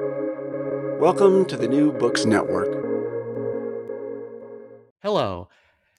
[0.00, 2.66] Welcome to the New Books Network.
[5.02, 5.48] Hello,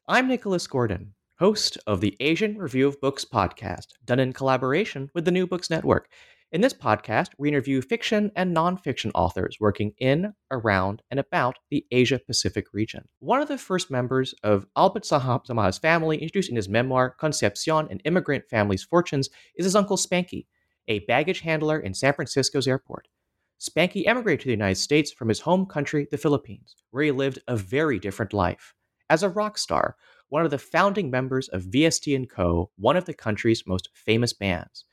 [0.06, 5.24] I'm Nicholas Gordon, host of the Asian Review of Books podcast, done in collaboration with
[5.24, 6.10] the New Books Network.
[6.52, 11.86] In this podcast, we interview fiction and nonfiction authors working in, around, and about the
[11.90, 13.08] Asia Pacific region.
[13.20, 18.00] One of the first members of Albert Samaha's family, introduced in his memoir Concepcion An
[18.00, 20.48] Immigrant Family's Fortunes, is his uncle Spanky,
[20.90, 23.08] a baggage handler in San Francisco's airport.
[23.60, 27.40] Spanky emigrated to the United States from his home country, the Philippines, where he lived
[27.48, 28.74] a very different life.
[29.10, 29.96] As a rock star,
[30.30, 34.34] one of the founding members of VST & Co., one of the country's most famous
[34.34, 34.86] bands.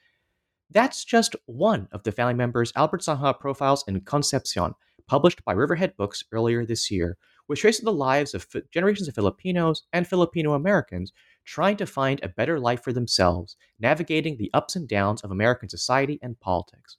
[0.70, 4.74] That's just one of the family members Albert Samaha profiles in Concepcion,
[5.06, 9.82] published by Riverhead Books earlier this year, which traces the lives of generations of Filipinos
[9.92, 11.12] and Filipino Americans
[11.44, 15.68] trying to find a better life for themselves, navigating the ups and downs of American
[15.68, 16.96] society and politics.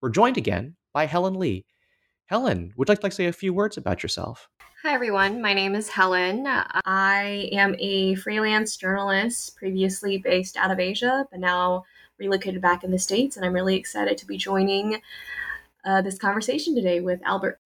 [0.00, 1.64] We're joined again by Helen Lee.
[2.26, 4.48] Helen, would you like to say a few words about yourself?
[4.82, 5.40] Hi, everyone.
[5.40, 6.44] My name is Helen.
[6.46, 11.84] I am a freelance journalist previously based out of Asia, but now
[12.18, 15.00] relocated back in the States, and I'm really excited to be joining
[15.84, 17.60] uh, this conversation today with Albert.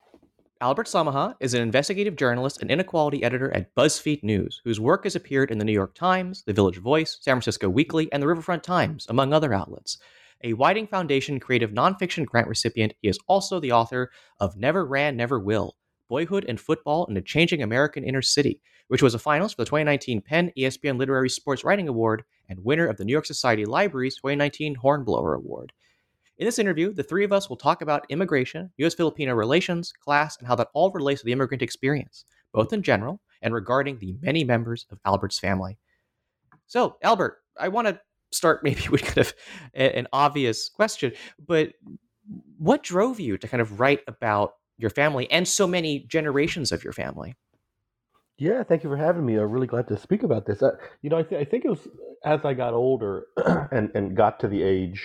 [0.60, 5.14] Albert Samaha is an investigative journalist and inequality editor at BuzzFeed News, whose work has
[5.14, 8.62] appeared in the New York Times, the Village Voice, San Francisco Weekly, and the Riverfront
[8.62, 9.98] Times, among other outlets.
[10.42, 15.16] A Whiting Foundation creative nonfiction grant recipient, he is also the author of Never Ran,
[15.16, 15.76] Never Will
[16.08, 19.70] Boyhood and Football in a Changing American Inner City, which was a finalist for the
[19.70, 24.74] 2019PEN ESPN Literary Sports Writing Award and winner of the New York Society Library's 2019
[24.76, 25.72] Hornblower Award.
[26.38, 28.94] In this interview, the three of us will talk about immigration, U.S.
[28.94, 33.20] Filipino relations, class, and how that all relates to the immigrant experience, both in general
[33.40, 35.78] and regarding the many members of Albert's family.
[36.66, 38.00] So, Albert, I want to
[38.32, 39.34] start maybe with kind of
[39.74, 41.12] an obvious question,
[41.44, 41.72] but
[42.58, 46.84] what drove you to kind of write about your family and so many generations of
[46.84, 47.34] your family?
[48.38, 49.36] Yeah, thank you for having me.
[49.36, 50.62] I'm really glad to speak about this.
[50.62, 51.88] Uh, you know, I, th- I, think it was
[52.24, 53.26] as I got older
[53.72, 55.02] and, and got to the age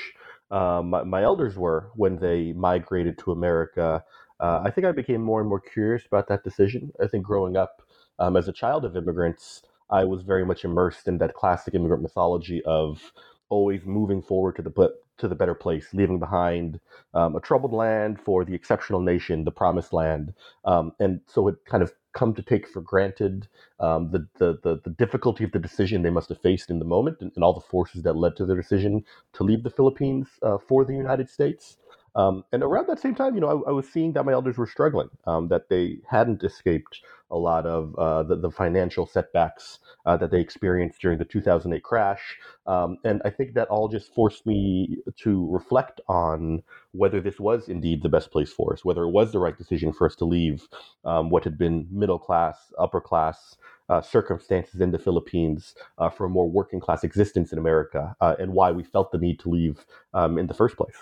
[0.52, 4.03] uh, my, my, elders were when they migrated to America.
[4.40, 6.92] Uh, I think I became more and more curious about that decision.
[7.02, 7.82] I think growing up
[8.20, 12.03] um, as a child of immigrants, I was very much immersed in that classic immigrant
[12.03, 13.12] mythology of
[13.50, 16.79] always moving forward to the to the better place, leaving behind
[17.13, 20.34] um, a troubled land for the exceptional nation, the promised land.
[20.66, 23.47] Um, and so it kind of come to take for granted
[23.79, 26.85] um, the, the, the, the, difficulty of the decision they must have faced in the
[26.85, 30.28] moment and, and all the forces that led to their decision to leave the Philippines
[30.41, 31.78] uh, for the United States.
[32.16, 34.58] Um, and around that same time, you know, I, I, was seeing that my elders
[34.58, 37.00] were struggling, um, that they hadn't escaped
[37.30, 41.82] a lot of uh, the, the, financial setbacks uh, that they experienced during the 2008
[41.82, 42.38] crash.
[42.68, 47.70] Um, and I think that all just forced me to reflect on whether this was
[47.70, 50.26] indeed the best place for us, whether it was the right decision for us to
[50.26, 50.68] leave
[51.06, 53.56] um, what had been middle class, upper class.
[53.90, 58.36] Uh, circumstances in the Philippines uh, for a more working class existence in America, uh,
[58.40, 60.96] and why we felt the need to leave um, in the first place.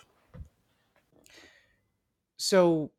[2.40, 2.92] So,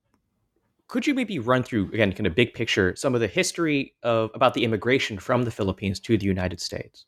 [0.88, 4.30] could you maybe run through again, kind of big picture, some of the history of
[4.34, 7.06] about the immigration from the Philippines to the United States?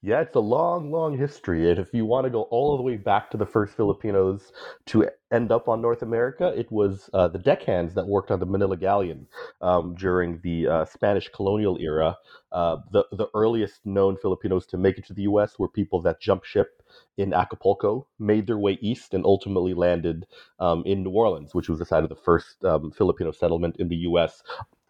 [0.00, 1.68] Yeah, it's a long, long history.
[1.70, 4.52] And if you want to go all the way back to the first Filipinos
[4.86, 8.46] to end up on North America, it was uh, the deckhands that worked on the
[8.46, 9.26] Manila Galleon
[9.60, 12.16] um, during the uh, Spanish colonial era.
[12.52, 15.58] Uh, the, the earliest known Filipinos to make it to the U.S.
[15.58, 16.82] were people that jumped ship
[17.16, 20.26] in Acapulco, made their way east, and ultimately landed
[20.58, 23.88] um, in New Orleans, which was the site of the first um, Filipino settlement in
[23.88, 24.42] the U.S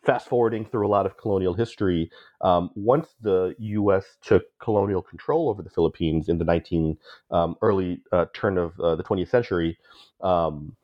[0.05, 4.17] fast forwarding through a lot of colonial history, um, once the U.S.
[4.23, 6.97] took colonial control over the Philippines in the 19
[7.31, 9.79] um, early uh, turn of uh, the 20th century,
[10.21, 10.77] um,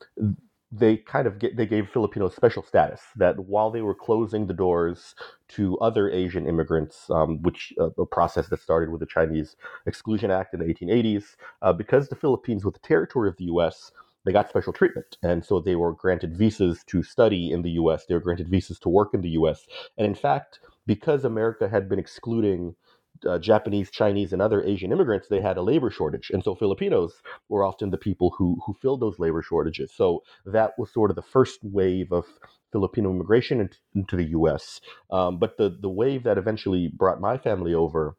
[0.71, 4.55] they kind of get, they gave Filipinos special status that while they were closing the
[4.55, 5.15] doors
[5.49, 10.31] to other Asian immigrants, um, which uh, a process that started with the Chinese Exclusion
[10.31, 13.93] Act in the 1880s, uh, because the Philippines was the territory of the U.S
[14.25, 15.17] they got special treatment.
[15.23, 18.79] And so they were granted visas to study in the US, they were granted visas
[18.81, 19.67] to work in the US.
[19.97, 22.75] And in fact, because America had been excluding
[23.27, 26.31] uh, Japanese, Chinese, and other Asian immigrants, they had a labor shortage.
[26.31, 27.15] And so Filipinos
[27.49, 29.93] were often the people who, who filled those labor shortages.
[29.93, 32.27] So that was sort of the first wave of
[32.71, 34.81] Filipino immigration into, into the US.
[35.11, 38.17] Um, but the, the wave that eventually brought my family over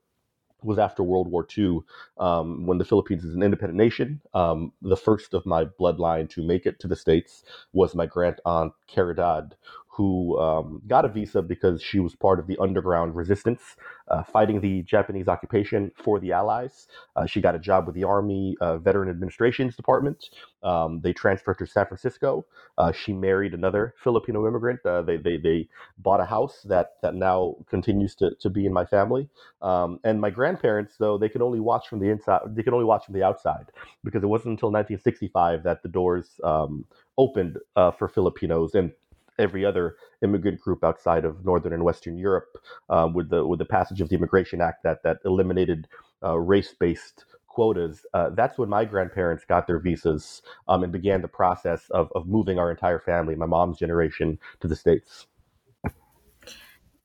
[0.64, 1.80] was after World War II,
[2.18, 4.22] um, when the Philippines is an independent nation.
[4.34, 8.42] Um, the first of my bloodline to make it to the States was my grand
[8.46, 9.54] aunt Caridad,
[10.00, 13.76] who um, got a visa because she was part of the underground resistance
[14.08, 16.88] uh, fighting the Japanese occupation for the Allies.
[17.18, 20.30] Uh, she got a job with the Army uh, Veteran Administrations Department.
[20.64, 22.46] Um, they transferred to San Francisco.
[22.78, 24.80] Uh, she married another Filipino immigrant.
[24.86, 25.68] Uh, they, they, they
[25.98, 29.28] bought a house that, that now continues to, to be in my family.
[29.62, 32.40] Um, and my grandparents, though, they could only watch from the inside.
[32.48, 33.66] They could only watch from the outside
[34.06, 36.86] because it wasn't until 1965 that the doors um,
[37.18, 38.94] opened uh, for Filipinos and
[39.40, 42.58] every other immigrant group outside of northern and western Europe
[42.90, 45.88] um, with the with the passage of the Immigration Act that that eliminated
[46.24, 48.06] uh, race based quotas.
[48.14, 52.28] Uh, that's when my grandparents got their visas um, and began the process of of
[52.28, 55.26] moving our entire family, my mom's generation, to the states.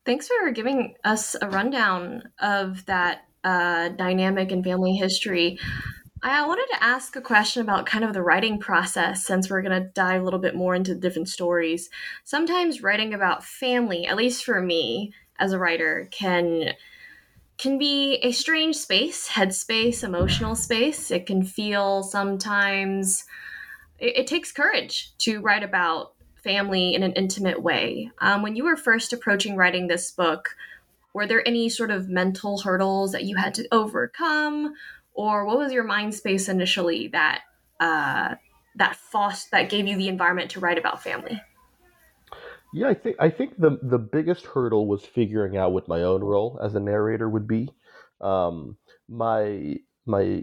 [0.05, 5.59] Thanks for giving us a rundown of that uh, dynamic and family history.
[6.26, 9.82] I wanted to ask a question about kind of the writing process since we're going
[9.82, 11.91] to dive a little bit more into different stories.
[12.25, 16.73] Sometimes writing about family, at least for me as a writer, can
[17.56, 21.11] can be a strange space, headspace, emotional space.
[21.11, 23.25] It can feel sometimes
[23.99, 28.11] it, it takes courage to write about family in an intimate way.
[28.19, 30.56] Um, when you were first approaching writing this book,
[31.12, 34.75] were there any sort of mental hurdles that you had to overcome
[35.15, 37.43] or what was your mind space initially that
[37.81, 38.35] uh,
[38.77, 41.41] that foster that gave you the environment to write about family?
[42.73, 46.23] Yeah, I think I think the the biggest hurdle was figuring out what my own
[46.23, 47.71] role as a narrator would be.
[48.21, 48.77] Um,
[49.09, 49.77] my
[50.07, 50.43] my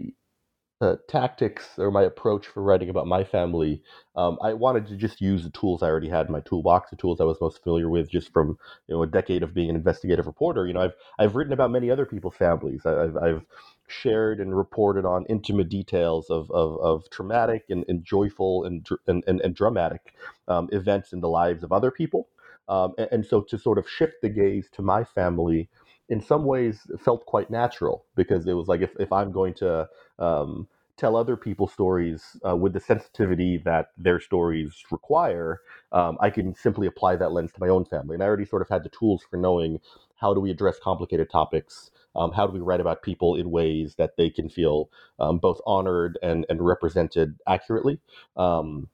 [0.80, 3.82] uh, tactics or my approach for writing about my family,
[4.16, 6.96] um, I wanted to just use the tools I already had in my toolbox, the
[6.96, 8.58] tools I was most familiar with, just from
[8.88, 10.66] you know a decade of being an investigative reporter.
[10.66, 12.86] You know, I've I've written about many other people's families.
[12.86, 13.44] I've I've
[13.92, 19.22] shared and reported on intimate details of, of, of traumatic and, and joyful and, and,
[19.26, 20.14] and, and dramatic
[20.48, 22.28] um, events in the lives of other people.
[22.68, 25.68] Um, and, and, so to sort of shift the gaze to my family
[26.08, 29.88] in some ways felt quite natural because it was like if, if I'm going to
[30.18, 35.60] um, tell other people's stories uh, with the sensitivity that their stories require,
[35.90, 38.14] um, I can simply apply that lens to my own family.
[38.14, 39.80] And I already sort of had the tools for knowing
[40.16, 43.94] how do we address complicated topics um, how do we write about people in ways
[43.96, 48.00] that they can feel um, both honored and, and represented accurately?
[48.36, 48.88] Um,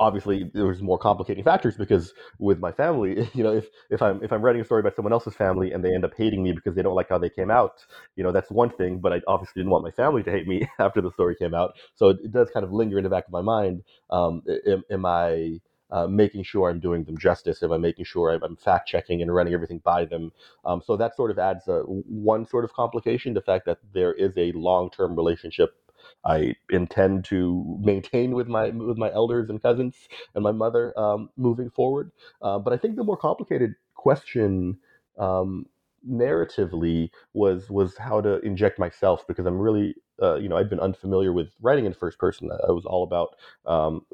[0.00, 4.32] obviously, there's more complicating factors because with my family, you know, if, if I'm if
[4.32, 6.74] I'm writing a story about someone else's family and they end up hating me because
[6.74, 7.84] they don't like how they came out,
[8.16, 8.98] you know, that's one thing.
[8.98, 11.74] But I obviously didn't want my family to hate me after the story came out,
[11.94, 13.82] so it, it does kind of linger in the back of my mind.
[14.10, 15.60] Um, am, am I
[15.92, 17.62] uh, making sure I'm doing them justice?
[17.62, 20.32] Am I'm making sure I'm, fact checking and running everything by them?
[20.64, 24.12] Um, so that sort of adds a, one sort of complication the fact that there
[24.12, 25.70] is a long term relationship
[26.24, 29.96] I intend to maintain with my with my elders and cousins
[30.34, 32.10] and my mother um, moving forward.
[32.40, 34.78] Uh, but I think the more complicated question
[35.18, 35.66] um,
[36.08, 40.80] narratively was was how to inject myself because I'm really uh, you know I'd been
[40.80, 42.50] unfamiliar with writing in first person.
[42.52, 43.36] I was all about
[43.66, 44.06] um,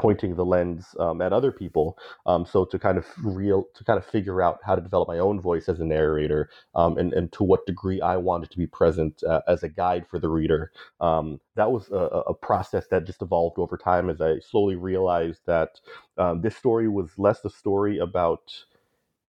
[0.00, 1.98] pointing the lens um, at other people.
[2.24, 5.18] Um, so to kind of real to kind of figure out how to develop my
[5.18, 8.66] own voice as a narrator um, and, and to what degree I wanted to be
[8.66, 10.72] present uh, as a guide for the reader.
[11.00, 15.40] Um, that was a, a, process that just evolved over time as I slowly realized
[15.46, 15.80] that
[16.16, 18.52] um, this story was less a story about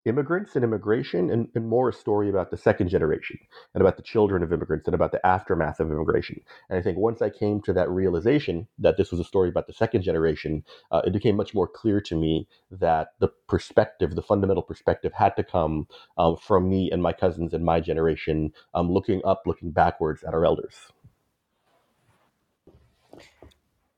[0.05, 3.37] immigrants and immigration and, and, more a story about the second generation
[3.73, 6.41] and about the children of immigrants and about the aftermath of immigration.
[6.69, 9.67] And I think once I came to that realization that this was a story about
[9.67, 14.23] the second generation, uh, it became much more clear to me that the perspective, the
[14.23, 18.91] fundamental perspective, had to come um, from me and my cousins and my generation, um,
[18.91, 20.75] looking up, looking backwards at our elders.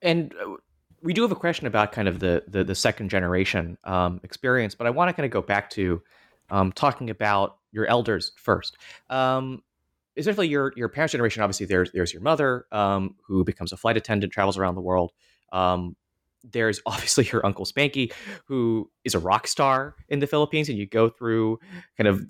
[0.01, 0.55] And uh,
[1.03, 4.73] we do have a question about kind of the the, the second generation um, experience,
[4.73, 6.01] but I want to kind of go back to
[6.49, 8.77] um, talking about your elders first.
[9.09, 9.61] Um,
[10.15, 11.43] essentially, your your parents' generation.
[11.43, 15.11] Obviously, there's there's your mother um, who becomes a flight attendant, travels around the world.
[15.51, 15.95] Um,
[16.43, 18.13] there's obviously your uncle Spanky,
[18.45, 21.59] who is a rock star in the Philippines, and you go through
[21.97, 22.25] kind of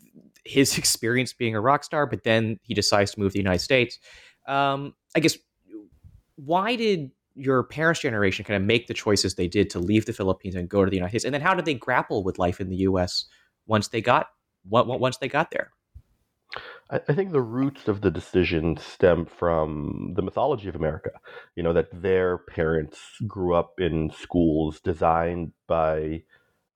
[0.45, 3.63] his experience being a rock star, but then he decides to move to the United
[3.63, 3.99] States.
[4.47, 5.37] Um, I guess
[6.35, 10.13] why did your parents' generation kind of make the choices they did to leave the
[10.13, 12.59] Philippines and go to the United States, and then how did they grapple with life
[12.59, 13.25] in the U.S.
[13.65, 14.27] once they got
[14.65, 15.71] once they got there?
[16.89, 21.11] I, think the roots of the decision stem from the mythology of America.
[21.55, 26.23] You know that their parents grew up in schools designed by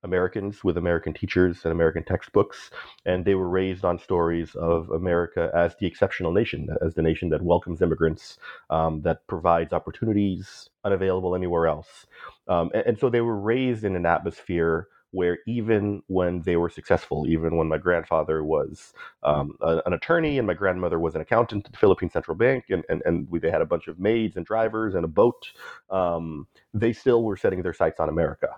[0.04, 2.70] Americans with American teachers and American textbooks,
[3.04, 7.28] and they were raised on stories of America as the exceptional nation, as the nation
[7.30, 8.38] that welcomes immigrants,
[8.70, 12.06] um, that provides opportunities unavailable anywhere else.
[12.46, 16.68] Um, and, and, so they were raised in an atmosphere where even when they were
[16.68, 21.20] successful, even when my grandfather was um, a, an attorney and my grandmother was an
[21.20, 23.98] accountant at the Philippine Central Bank, and, and, and we, they had a bunch of
[23.98, 25.50] maids and drivers and a boat,
[25.90, 28.48] um, they still were setting their sights on America.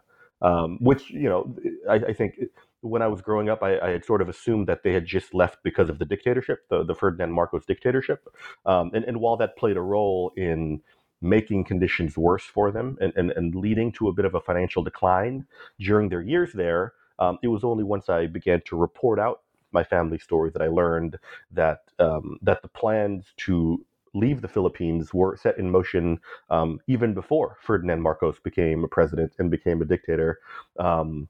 [0.43, 1.55] Um, which, you know,
[1.89, 2.41] I, I, think
[2.81, 5.35] when I was growing up, I, I, had sort of assumed that they had just
[5.35, 8.27] left because of the dictatorship, the, the Ferdinand Marcos dictatorship.
[8.65, 10.81] Um, and, and while that played a role in
[11.21, 14.83] making conditions worse for them and, and, and leading to a bit of a financial
[14.83, 15.47] decline
[15.79, 16.95] during their years there.
[17.19, 19.43] Um, it was only once I began to report out
[19.73, 21.19] my family story that I learned
[21.53, 26.19] that um, that the plans to leave the Philippines were set in motion
[26.51, 30.39] um, even before Ferdinand Marcos became a president and became a dictator.
[30.79, 31.29] Um,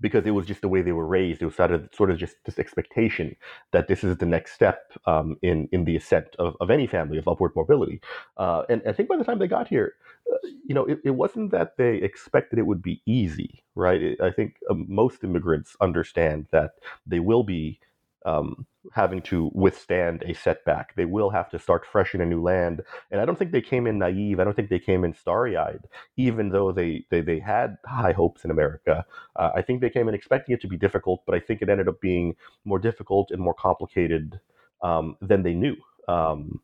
[0.00, 1.42] because it was just the way they were raised.
[1.42, 3.36] It was sort of, sort of just this expectation
[3.72, 7.18] that this is the next step um, in in the ascent of, of any family
[7.18, 8.00] of upward mobility.
[8.36, 9.94] Uh, and I think by the time they got here,
[10.32, 14.02] uh, you know, it, it, wasn't that they expected it would be easy, right?
[14.02, 16.72] It, I think uh, most immigrants understand that
[17.06, 17.78] they will be
[18.24, 20.94] um, having to withstand a setback.
[20.96, 22.82] They will have to start fresh in a new land.
[23.10, 24.40] And I don't think they came in naive.
[24.40, 28.12] I don't think they came in starry eyed, even though they, they, they had high
[28.12, 29.04] hopes in America.
[29.36, 31.68] Uh, I think they came in expecting it to be difficult, but I think it
[31.68, 34.40] ended up being more difficult and more complicated
[34.82, 35.76] um, than they knew.
[36.08, 36.60] Um,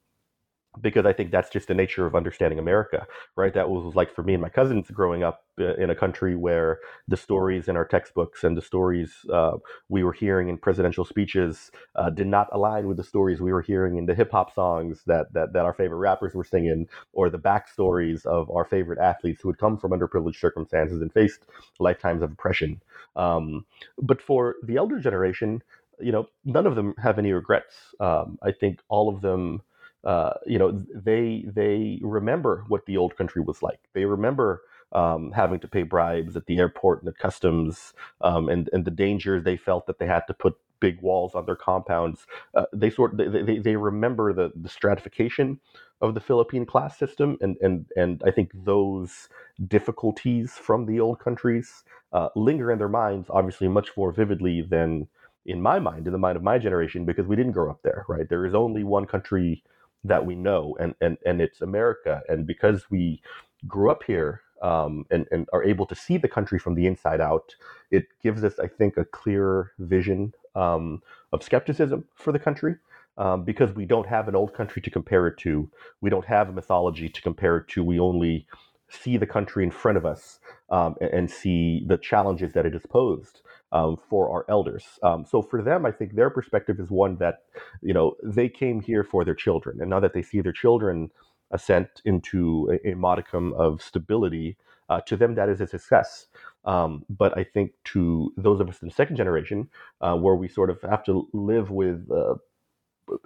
[0.80, 3.06] because I think that's just the nature of understanding America,
[3.37, 3.54] right?
[3.54, 6.80] That was like for me and my cousins growing up uh, in a country where
[7.09, 9.56] the stories in our textbooks and the stories uh,
[9.88, 13.62] we were hearing in presidential speeches uh, did not align with the stories we were
[13.62, 17.30] hearing in the hip hop songs that, that that our favorite rappers were singing, or
[17.30, 21.47] the backstories of our favorite athletes who had come from underprivileged circumstances and faced
[21.78, 22.80] lifetimes of oppression.
[23.16, 23.64] Um,
[23.99, 25.62] but for the elder generation,
[26.00, 27.75] you know, none of them have any regrets.
[28.00, 29.62] Um, I think all of them
[30.06, 33.80] uh, you know, they they remember what the old country was like.
[33.92, 38.70] They remember um, having to pay bribes at the airport and at customs, um, and
[38.72, 42.26] and the dangers they felt that they had to put big walls on their compounds.
[42.54, 45.58] Uh, they sort they, they, they remember the the stratification
[46.00, 49.28] of the Philippine class system, and and and I think those
[49.66, 51.82] difficulties from the old countries
[52.12, 55.08] uh, linger in their minds, obviously much more vividly than
[55.46, 58.04] in my mind, in the mind of my generation, because we didn't grow up there.
[58.08, 59.64] Right, there is only one country
[60.08, 62.22] that we know, and and and it's America.
[62.28, 63.22] And because we
[63.66, 67.20] grew up here um, and and are able to see the country from the inside
[67.20, 67.54] out,
[67.90, 72.76] it gives us, I think, a clearer vision um, of skepticism for the country.
[73.18, 75.70] Um, because we don't have an old country to compare it to,
[76.02, 77.82] we don't have a mythology to compare it to.
[77.82, 78.46] We only
[78.90, 82.75] see the country in front of us um, and, and, see the challenges that it
[82.75, 83.40] has posed
[83.73, 84.85] um, for our elders.
[85.02, 87.40] Um, so for them, I think their perspective is one that,
[87.82, 91.11] you know, they came here for their children, and now that they see their children
[91.50, 94.56] ascent into a, a modicum of stability,
[94.88, 96.26] uh, to them that is a success.
[96.64, 99.68] Um, but I think to those of us in the second generation,
[100.00, 102.35] uh, where we sort of have to live with uh,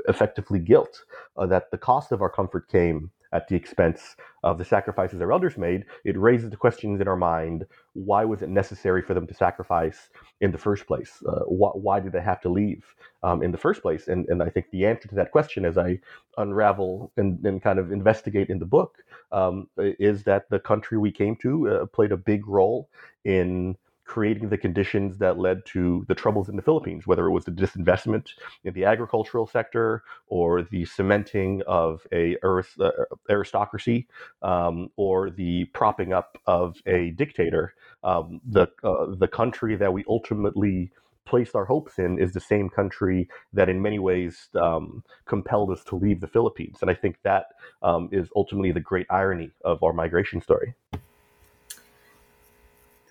[0.09, 1.05] effectively guilt
[1.37, 5.33] uh, that the cost of our comfort came at the expense of the sacrifices our
[5.33, 9.27] elders made, it raises the questions in our mind why was it necessary for them
[9.27, 10.11] to sacrifice
[10.41, 11.23] in the first place?
[11.27, 12.85] Uh, wh- why did they have to leave
[13.23, 14.09] um, in the first place?
[14.09, 16.01] And, and I think the answer to that question, as I
[16.37, 18.99] unravel and, and kind of investigate in the book,
[19.33, 22.89] um, is that the country we came to uh, played a big role
[23.25, 23.77] in
[24.11, 27.53] creating the conditions that led to the troubles in the Philippines, whether it was the
[27.53, 28.31] disinvestment
[28.65, 32.91] in the agricultural sector or the cementing of a uh,
[33.31, 34.09] aristocracy
[34.43, 37.73] um, or the propping up of a dictator.
[38.03, 40.91] Um, the uh, the country that we ultimately
[41.25, 45.85] placed our hopes in is the same country that in many ways um, compelled us
[45.85, 46.79] to leave the Philippines.
[46.81, 47.45] And I think that
[47.83, 50.75] um, is ultimately the great irony of our migration story.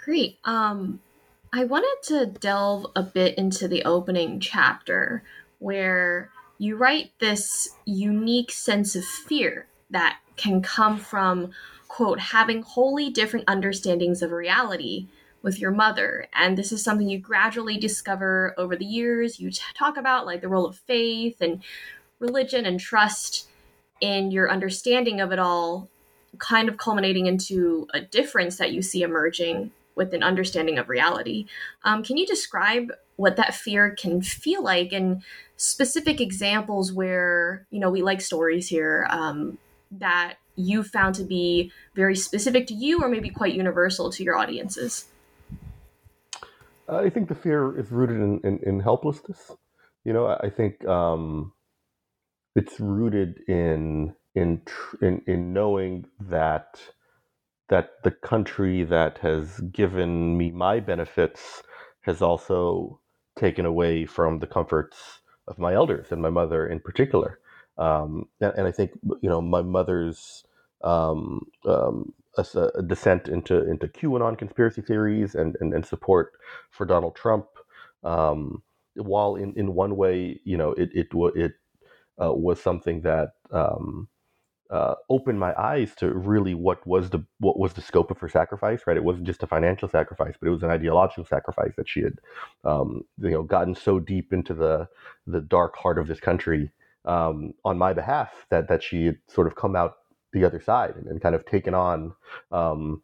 [0.04, 0.40] Great.
[0.46, 1.02] Um,
[1.52, 5.24] I wanted to delve a bit into the opening chapter
[5.60, 11.52] where you write this unique sense of fear that can come from,
[11.88, 15.08] quote, having wholly different understandings of reality
[15.42, 16.28] with your mother.
[16.34, 19.40] And this is something you gradually discover over the years.
[19.40, 21.62] You t- talk about like the role of faith and
[22.20, 23.50] religion and trust
[24.00, 25.90] in your understanding of it all,
[26.38, 31.46] kind of culminating into a difference that you see emerging with an understanding of reality.
[31.84, 35.22] Um, can you describe what that fear can feel like and
[35.58, 39.58] specific examples where, you know, we like stories here um,
[39.92, 44.38] that you found to be very specific to you or maybe quite universal to your
[44.38, 45.06] audiences?
[46.88, 49.52] I think the fear is rooted in, in, in helplessness.
[50.06, 51.52] You know, I think um,
[52.56, 54.62] it's rooted in in,
[55.02, 56.80] in in knowing that
[57.70, 61.64] that the country that has given me my benefits
[62.02, 63.00] has also
[63.38, 67.40] taken away from the comforts of my elders and my mother in particular.
[67.78, 70.44] Um, and, I think you know my mother's
[70.84, 72.46] um, um, a,
[72.76, 76.34] a, descent into into QAnon conspiracy theories and, and, and support
[76.72, 77.48] for Donald Trump.
[78.04, 78.64] Um,
[78.96, 81.54] while in, in one way, you know, it it it
[82.22, 84.10] uh, was something that um,
[84.70, 88.30] uh, opened my eyes to really what was the what was the scope of her
[88.30, 88.82] sacrifice.
[88.86, 92.02] Right, it wasn't just a financial sacrifice, but it was an ideological sacrifice that she
[92.02, 92.20] had,
[92.66, 94.88] um, you know, gotten so deep into the
[95.28, 96.72] the dark heart of this country
[97.06, 99.98] um, on my behalf that that she had sort of come out
[100.34, 102.14] the other side and, and kind of taken on.
[102.52, 103.02] Um,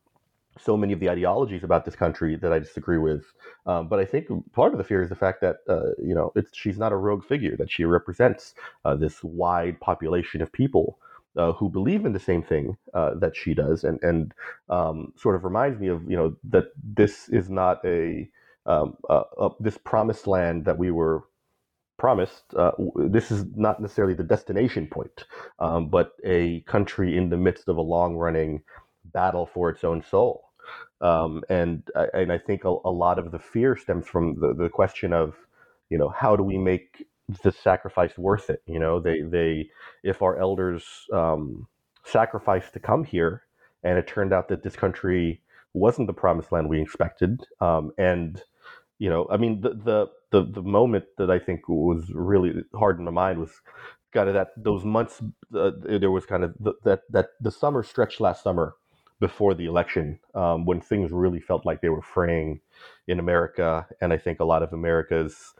[0.59, 3.25] so many of the ideologies about this country that I disagree with.
[3.65, 6.33] Um, but I think part of the fear is the fact that uh, you know
[6.53, 8.53] she's not a rogue figure; that she represents
[8.85, 10.97] uh, this wide population of people
[11.37, 14.33] uh, who believe in the same thing uh, that she does, and and
[14.69, 18.29] um, sort of reminds me of you know that this is not a
[18.65, 18.97] um,
[19.59, 21.23] this promised land that we were
[21.97, 22.53] promised.
[22.55, 25.25] Uh, this is not necessarily the destination point,
[25.59, 28.61] um, but a country in the midst of a long running
[29.05, 30.43] battle for its own soul.
[31.01, 34.69] Um, and and I think a, a, lot of the fear stems from the, the
[34.69, 35.35] question of,
[35.89, 37.05] you know, how do we make
[37.43, 38.61] the sacrifice worth it.
[38.65, 39.69] You know, they they
[40.03, 41.67] if our elders um,
[42.03, 43.43] sacrificed to come here,
[43.83, 45.41] and it turned out that this country
[45.73, 48.41] wasn't the promised land we expected, um, and
[48.99, 52.99] you know, I mean, the, the the the moment that I think was really hard
[52.99, 53.51] in my mind was
[54.13, 55.21] kind of that those months.
[55.53, 58.75] Uh, there was kind of the, that that the summer stretch last summer
[59.19, 62.59] before the election um, when things really felt like they were fraying
[63.07, 65.53] in America, and I think a lot of America's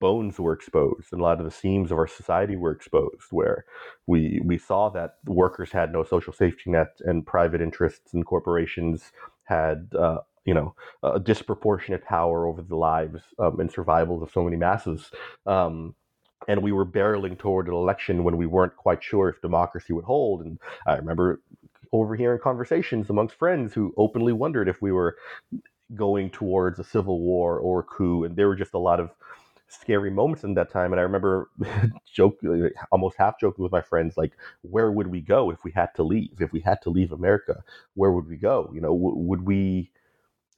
[0.00, 3.64] bones were exposed and a lot of the seams of our society were exposed where
[4.06, 9.12] we we saw that workers had no social safety net and private interests and corporations
[9.44, 14.42] had uh, you know a disproportionate power over the lives um, and survivals of so
[14.42, 15.10] many masses.
[15.44, 15.94] Um,
[16.48, 20.04] and we were barreling toward an election when we weren't quite sure if democracy would
[20.04, 20.42] hold.
[20.42, 21.42] And i remember
[21.92, 25.16] overhearing conversations amongst friends who openly wondered if we were
[25.94, 28.24] going towards a civil war or a coup.
[28.24, 29.10] And there were just a lot of
[29.80, 30.92] scary moments in that time.
[30.92, 31.50] And I remember
[32.12, 32.38] joke,
[32.92, 36.02] almost half joking with my friends, like, where would we go if we had to
[36.02, 36.40] leave?
[36.40, 37.62] If we had to leave America,
[37.94, 38.70] where would we go?
[38.74, 39.90] You know, w- would we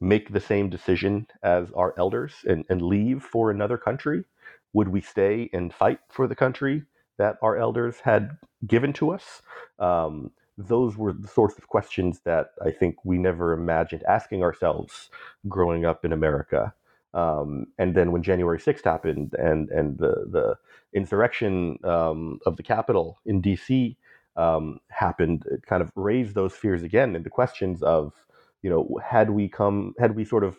[0.01, 4.25] make the same decision as our elders and, and leave for another country?
[4.73, 6.85] Would we stay and fight for the country
[7.19, 9.43] that our elders had given to us?
[9.79, 15.11] Um, those were the sorts of questions that I think we never imagined asking ourselves
[15.49, 16.75] growing up in America.
[17.19, 20.57] Um, and then when January 6th happened and, and the, the
[20.95, 23.97] insurrection um, of the Capitol in DC
[24.37, 28.15] um, happened, it kind of raised those fears again and the questions of,
[28.63, 30.59] you know, had we come, had we sort of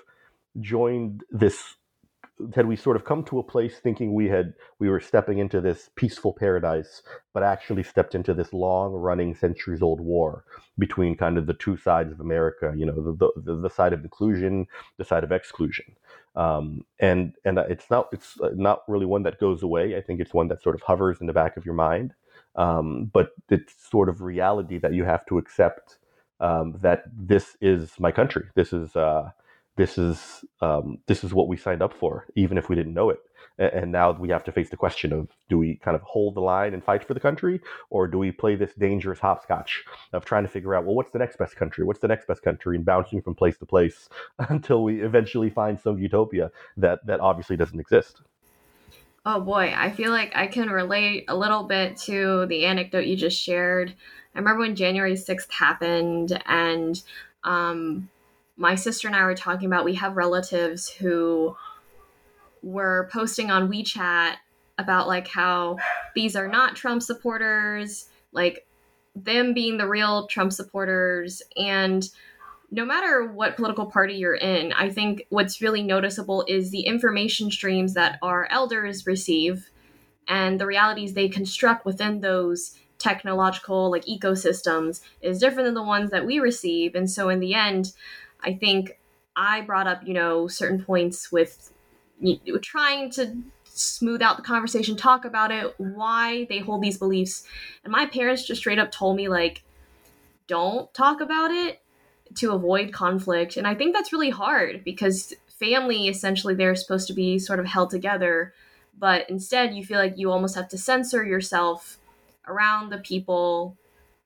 [0.60, 1.76] joined this
[2.56, 5.62] had we sort of come to a place thinking we had we were stepping into
[5.62, 10.46] this peaceful paradise but actually stepped into this long running centuries old war
[10.80, 14.04] between kind of the two sides of america you know the the, the side of
[14.04, 14.66] inclusion
[14.98, 15.96] the side of exclusion.
[16.36, 19.98] Um, and and it's not it's not really one that goes away.
[19.98, 22.14] I think it's one that sort of hovers in the back of your mind.
[22.56, 26.00] Um, but it's sort of reality that you have to accept
[26.40, 28.46] um, that this is my country.
[28.56, 29.32] This is uh,
[29.80, 33.10] this is um, this is what we signed up for, even if we didn't know
[33.10, 33.20] it.
[33.58, 36.42] And now we have to face the question of do we kind of hold the
[36.42, 40.44] line and fight for the country, or do we play this dangerous hopscotch of trying
[40.44, 41.86] to figure out, well, what's the next best country?
[41.86, 42.76] What's the next best country?
[42.76, 44.10] And bouncing from place to place
[44.50, 48.20] until we eventually find some utopia that, that obviously doesn't exist.
[49.26, 53.16] Oh boy, I feel like I can relate a little bit to the anecdote you
[53.16, 53.94] just shared.
[54.36, 57.02] I remember when January 6th happened and
[57.46, 58.10] um,
[58.60, 61.56] my sister and I were talking about we have relatives who
[62.62, 64.36] were posting on WeChat
[64.78, 65.78] about like how
[66.14, 68.68] these are not Trump supporters, like
[69.16, 72.10] them being the real Trump supporters and
[72.70, 77.50] no matter what political party you're in, I think what's really noticeable is the information
[77.50, 79.72] streams that our elders receive
[80.28, 86.12] and the realities they construct within those technological like ecosystems is different than the ones
[86.12, 86.94] that we receive.
[86.94, 87.94] And so in the end,
[88.44, 89.00] I think
[89.36, 91.72] I brought up, you know, certain points with
[92.62, 97.44] trying to smooth out the conversation, talk about it, why they hold these beliefs.
[97.84, 99.64] And my parents just straight up told me, like,
[100.48, 101.82] don't talk about it
[102.36, 103.56] to avoid conflict.
[103.56, 107.66] And I think that's really hard because family essentially they're supposed to be sort of
[107.66, 108.54] held together.
[108.98, 111.98] But instead, you feel like you almost have to censor yourself
[112.48, 113.78] around the people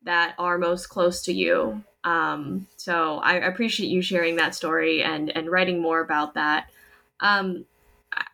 [0.04, 5.30] that are most close to you Um, so I appreciate you sharing that story and
[5.36, 6.70] and writing more about that.
[7.20, 7.66] Um,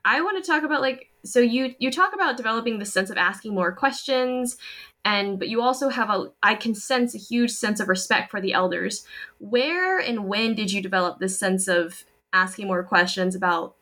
[0.04, 3.18] I, want to talk about like so you you talk about developing the sense of
[3.18, 4.58] asking more questions
[5.06, 8.42] and but you also have a i can sense a huge sense of respect for
[8.42, 9.06] the elders.
[9.40, 12.04] Where and when did you develop this sense of
[12.34, 13.76] asking more questions about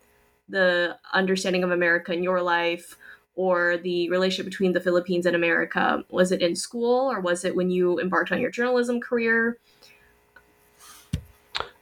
[0.50, 2.98] the understanding of america in your life
[3.36, 6.04] or the relationship between the philippines and america?
[6.10, 9.58] Was it in school or was it when you embarked on your journalism career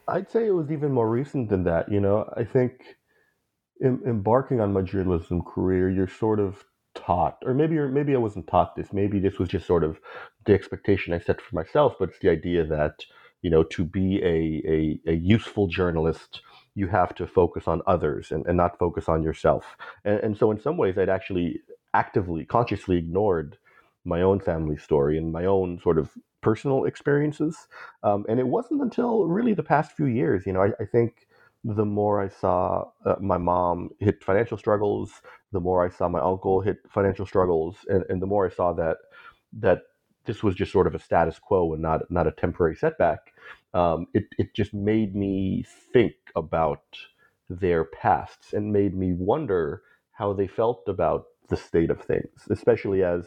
[0.09, 2.83] i'd say it was even more recent than that you know i think
[3.83, 6.63] em- embarking on my journalism career you're sort of
[6.95, 8.93] taught, or maybe maybe I wasn't taught this.
[8.93, 9.99] Maybe this was just sort of
[10.45, 11.95] the expectation I set for myself.
[11.99, 13.05] But it's the idea that
[13.41, 14.63] you know to be a
[15.07, 16.41] a, a useful journalist,
[16.73, 19.77] you have to focus on others and, and not focus on yourself.
[20.05, 21.61] And, and so in some ways, I'd actually
[21.93, 23.57] actively, consciously ignored
[24.05, 27.67] my own family story and my own sort of personal experiences.
[28.03, 31.27] Um, and it wasn't until really the past few years, you know, I, I think
[31.63, 35.11] the more I saw uh, my mom hit financial struggles,
[35.51, 38.73] the more I saw my uncle hit financial struggles, and, and the more I saw
[38.73, 38.97] that
[39.59, 39.81] that
[40.25, 43.33] this was just sort of a status quo and not not a temporary setback,
[43.73, 46.83] um, it it just made me think about
[47.49, 53.03] their pasts and made me wonder how they felt about the state of things, especially
[53.03, 53.25] as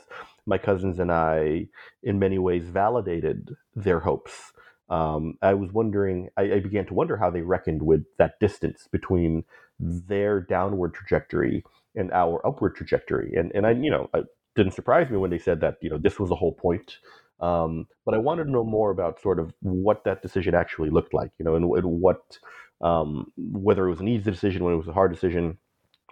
[0.48, 1.68] my cousins and I,
[2.02, 4.52] in many ways, validated their hopes
[4.90, 8.88] um, I was wondering, I, I, began to wonder how they reckoned with that distance
[8.90, 9.44] between
[9.78, 11.62] their downward trajectory
[11.94, 13.34] and our upward trajectory.
[13.34, 15.98] And, and I, you know, it didn't surprise me when they said that, you know,
[15.98, 16.96] this was the whole point.
[17.40, 21.12] Um, but I wanted to know more about sort of what that decision actually looked
[21.12, 22.38] like, you know, and, and what,
[22.80, 25.58] um, whether it was an easy decision, when it was a hard decision,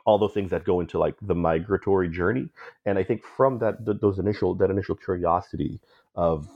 [0.06, 2.48] all those things that go into like the migratory journey.
[2.86, 5.80] And I think from that, th- those initial, that initial curiosity
[6.14, 6.48] of,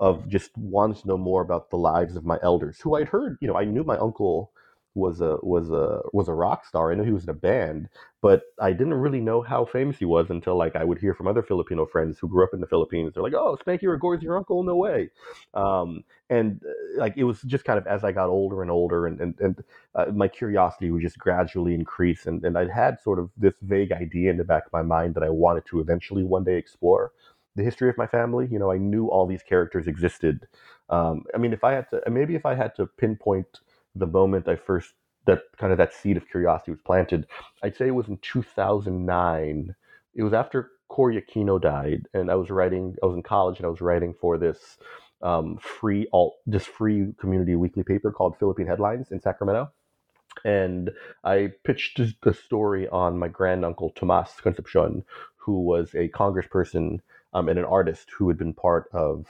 [0.00, 3.38] of just wanting to know more about the lives of my elders, who I'd heard.
[3.40, 4.52] You know, I knew my uncle
[4.98, 6.90] was a was a was a rock star.
[6.90, 7.88] I knew he was in a band,
[8.20, 11.26] but I didn't really know how famous he was until like I would hear from
[11.26, 13.14] other Filipino friends who grew up in the Philippines.
[13.14, 14.62] They're like, "Oh, Spanky Rigor's your uncle?
[14.62, 15.10] No way!"
[15.54, 19.06] Um, and uh, like it was just kind of as I got older and older,
[19.06, 23.18] and and, and uh, my curiosity would just gradually increase, and and I'd had sort
[23.18, 26.24] of this vague idea in the back of my mind that I wanted to eventually
[26.24, 27.12] one day explore
[27.56, 28.48] the history of my family.
[28.50, 30.46] You know, I knew all these characters existed.
[30.88, 33.60] Um, I mean, if I had to, maybe if I had to pinpoint
[33.94, 34.92] the moment I first
[35.26, 37.26] that kind of that seed of curiosity was planted,
[37.62, 39.74] I'd say it was in 2009.
[40.14, 42.96] It was after Cory Aquino died, and I was writing.
[43.02, 44.78] I was in college, and I was writing for this
[45.22, 49.70] um, free alt, this free community weekly paper called Philippine Headlines in Sacramento.
[50.44, 50.90] And
[51.24, 55.04] I pitched the story on my granduncle Tomas Concepcion,
[55.36, 57.00] who was a congressperson
[57.34, 59.26] um, and an artist who had been part of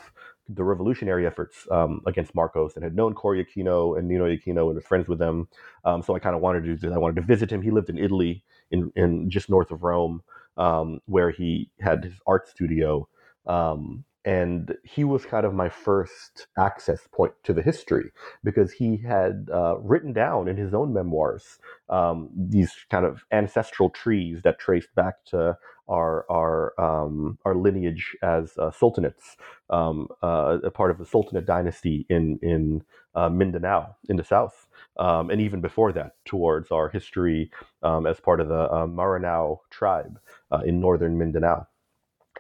[0.48, 4.76] the revolutionary efforts um, against Marcos and had known Cory Aquino and Ninoy Aquino and
[4.76, 5.48] was friends with them.
[5.84, 6.92] Um, so I kind of wanted to do this.
[6.92, 7.62] I wanted to visit him.
[7.62, 10.22] He lived in Italy, in, in just north of Rome,
[10.56, 13.08] um, where he had his art studio.
[13.46, 18.10] Um, and he was kind of my first access point to the history
[18.44, 21.58] because he had uh, written down in his own memoirs
[21.88, 25.56] um, these kind of ancestral trees that traced back to
[25.88, 29.36] our our um, our lineage as uh, sultanates,
[29.70, 34.68] um, uh, a part of the Sultanate dynasty in in uh, Mindanao in the south,
[34.98, 37.50] um, and even before that, towards our history
[37.82, 40.20] um, as part of the uh, Maranao tribe
[40.52, 41.66] uh, in northern Mindanao.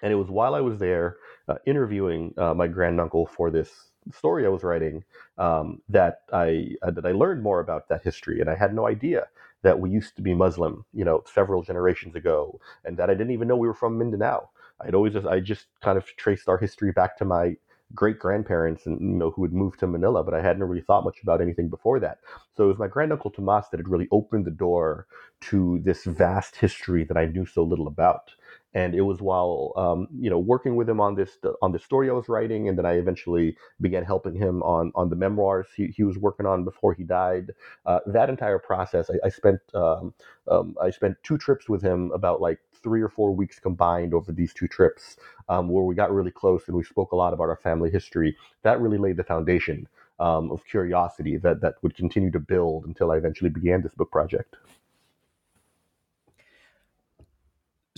[0.02, 1.16] And it was while I was there
[1.48, 5.04] uh, interviewing my granduncle for this story I was writing
[5.38, 9.28] um, that I that I learned more about that history, and I had no idea
[9.62, 13.32] that we used to be Muslim, you know, several generations ago, and that I didn't
[13.32, 14.50] even know we were from Mindanao.
[14.80, 17.56] I'd always just, I just kind of traced our history back to my
[17.94, 21.04] great grandparents and you know who had moved to Manila, but I hadn't really thought
[21.04, 22.18] much about anything before that.
[22.56, 25.06] So it was my granduncle Tomas that had really opened the door
[25.42, 28.32] to this vast history that I knew so little about
[28.74, 32.10] and it was while um, you know working with him on this on the story
[32.10, 35.88] I was writing, and then I eventually began helping him on on the memoirs he,
[35.88, 37.52] he was working on before he died.
[37.86, 40.14] Uh, that entire process, I, I spent um,
[40.50, 44.32] um, I spent two trips with him, about like three or four weeks combined over
[44.32, 45.16] these two trips,
[45.48, 48.36] um, where we got really close and we spoke a lot about our family history.
[48.62, 49.88] That really laid the foundation
[50.20, 54.10] um, of curiosity that that would continue to build until I eventually began this book
[54.10, 54.56] project.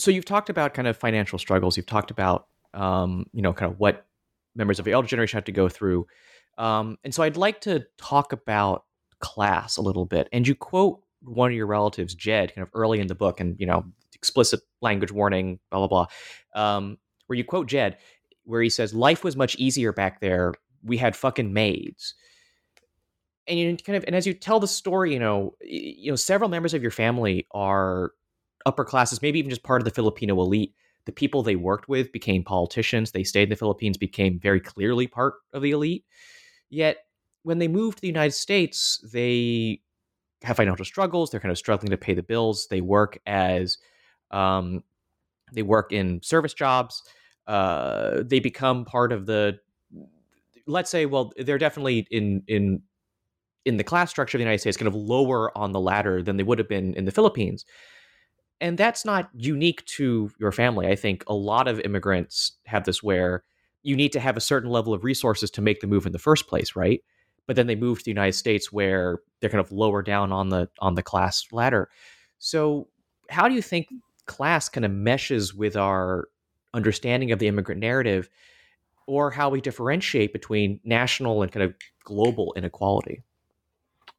[0.01, 1.77] So you've talked about kind of financial struggles.
[1.77, 4.07] You've talked about um, you know kind of what
[4.55, 6.07] members of the elder generation have to go through,
[6.59, 8.85] um, and so I'd like to talk about
[9.21, 10.29] class a little bit.
[10.33, 13.57] And you quote one of your relatives, Jed, kind of early in the book, and
[13.59, 13.85] you know
[14.15, 16.07] explicit language warning, blah blah
[16.55, 17.99] blah, um, where you quote Jed,
[18.45, 22.15] where he says life was much easier back there we had fucking maids
[23.47, 26.49] and you kind of and as you tell the story you know you know several
[26.49, 28.13] members of your family are
[28.67, 30.75] upper classes maybe even just part of the filipino elite
[31.07, 35.07] the people they worked with became politicians they stayed in the philippines became very clearly
[35.07, 36.05] part of the elite
[36.69, 36.99] yet
[37.43, 39.81] when they moved to the united states they
[40.43, 43.79] have financial struggles they're kind of struggling to pay the bills they work as
[44.31, 44.83] um,
[45.53, 47.03] they work in service jobs
[47.47, 49.59] uh, they become part of the
[50.67, 52.83] let's say well they're definitely in in
[53.65, 56.37] in the class structure of the United States kind of lower on the ladder than
[56.37, 57.65] they would have been in the Philippines.
[58.61, 60.87] And that's not unique to your family.
[60.89, 63.43] I think a lot of immigrants have this where
[63.83, 66.19] you need to have a certain level of resources to make the move in the
[66.19, 67.03] first place, right?
[67.47, 70.51] But then they move to the United States where they're kind of lower down on
[70.51, 71.89] the on the class ladder.
[72.39, 72.89] So
[73.31, 73.89] how do you think
[74.27, 76.29] class kind of meshes with our
[76.75, 78.29] understanding of the immigrant narrative
[79.07, 83.23] or how we differentiate between national and kind of global inequality?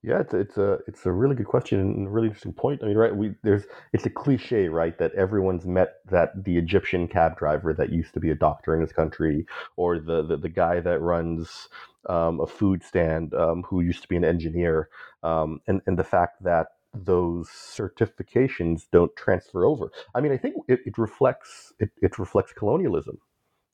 [0.04, 2.82] Yeah, it's it's a it's a really good question and a really interesting point.
[2.84, 3.16] I mean, right?
[3.16, 7.92] We there's it's a cliche, right, that everyone's met that the Egyptian cab driver that
[7.92, 9.46] used to be a doctor in his country,
[9.78, 11.70] or the the, the guy that runs
[12.10, 14.90] um, a food stand um, who used to be an engineer,
[15.22, 19.92] um, and and the fact that those certifications don't transfer over.
[20.16, 23.20] I mean, I think it, it reflects it, it reflects colonialism,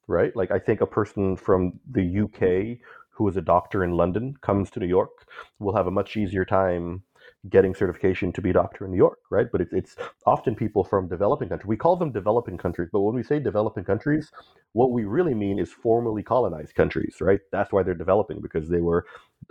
[0.07, 0.35] right?
[0.35, 2.79] Like I think a person from the UK
[3.17, 5.27] who is a doctor in London comes to New York
[5.59, 7.03] will have a much easier time
[7.49, 9.47] getting certification to be a doctor in New York, right?
[9.51, 11.67] But it's, it's often people from developing countries.
[11.67, 14.31] We call them developing countries, but when we say developing countries,
[14.73, 17.39] what we really mean is formerly colonized countries, right?
[17.51, 19.05] That's why they're developing because they were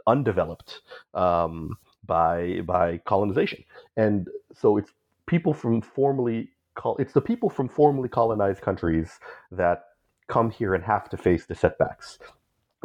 [0.06, 0.82] undeveloped
[1.14, 3.64] um, by by colonization,
[3.96, 4.92] and so it's
[5.26, 9.18] people from formerly col- it's the people from formerly colonized countries
[9.50, 9.84] that
[10.28, 12.18] come here and have to face the setbacks.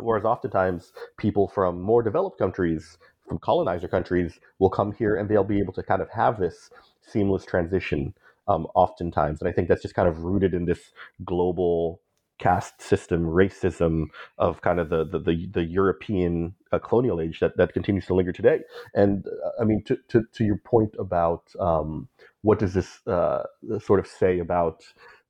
[0.01, 5.43] Whereas oftentimes people from more developed countries, from colonizer countries, will come here and they'll
[5.43, 6.69] be able to kind of have this
[7.01, 8.13] seamless transition
[8.47, 9.41] um, oftentimes.
[9.41, 10.91] And I think that's just kind of rooted in this
[11.23, 12.01] global
[12.39, 14.05] caste system, racism
[14.39, 18.15] of kind of the the, the, the European uh, colonial age that, that continues to
[18.15, 18.61] linger today.
[18.95, 22.09] And uh, I mean, to, to, to your point about um,
[22.41, 23.43] what does this uh,
[23.79, 24.81] sort of say about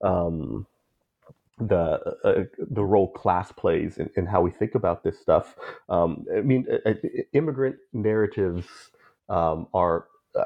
[0.01, 0.65] um,
[1.61, 5.55] the uh, the role class plays in, in, how we think about this stuff.
[5.89, 6.65] Um, I mean,
[7.33, 8.67] immigrant narratives
[9.29, 10.45] um, are uh,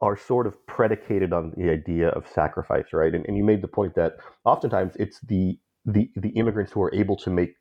[0.00, 3.14] are sort of predicated on the idea of sacrifice, right?
[3.14, 6.94] And, and you made the point that oftentimes it's the the the immigrants who are
[6.94, 7.56] able to make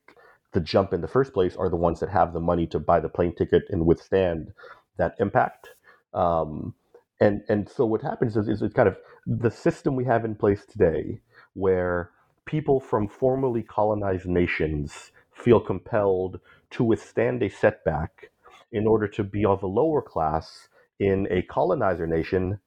[0.54, 3.00] the jump in the first place are the ones that have the money to buy
[3.00, 4.54] the plane ticket and withstand
[4.98, 5.70] that impact.
[6.14, 6.74] Um,
[7.20, 10.36] and and so what happens is, is it's kind of the system we have in
[10.36, 11.20] place today
[11.54, 12.12] where
[12.46, 16.40] people from formerly colonized nations feel compelled
[16.72, 18.32] to withstand a setback
[18.72, 20.68] in order to be of a lower class
[21.00, 22.60] in a colonizer nation.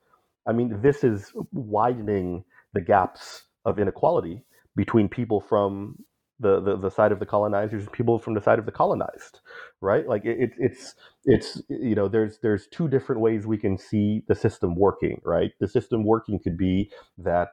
[0.46, 4.44] I mean, this is widening the gaps of inequality
[4.76, 5.96] between people from
[6.40, 9.40] the, the, the side of the colonizers and people from the side of the colonized,
[9.80, 10.06] right?
[10.06, 14.36] Like it, it's it's you know there's there's two different ways we can see the
[14.36, 15.50] system working, right?
[15.58, 17.50] The system working could be that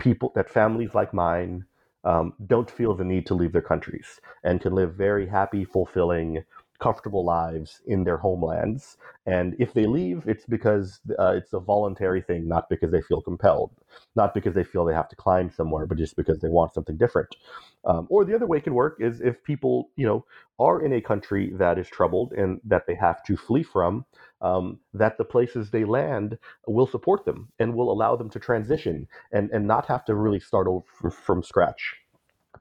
[0.00, 1.64] people that families like mine
[2.04, 6.42] um, don't feel the need to leave their countries and can live very happy, fulfilling,
[6.80, 8.96] comfortable lives in their homelands.
[9.26, 13.20] And if they leave, it's because uh, it's a voluntary thing, not because they feel
[13.20, 13.70] compelled,
[14.16, 16.96] not because they feel they have to climb somewhere, but just because they want something
[16.96, 17.36] different.
[17.84, 20.24] Um, or the other way it can work is if people, you know,
[20.58, 24.04] are in a country that is troubled and that they have to flee from,
[24.42, 29.06] um, that the places they land will support them and will allow them to transition
[29.32, 31.96] and, and not have to really start over from scratch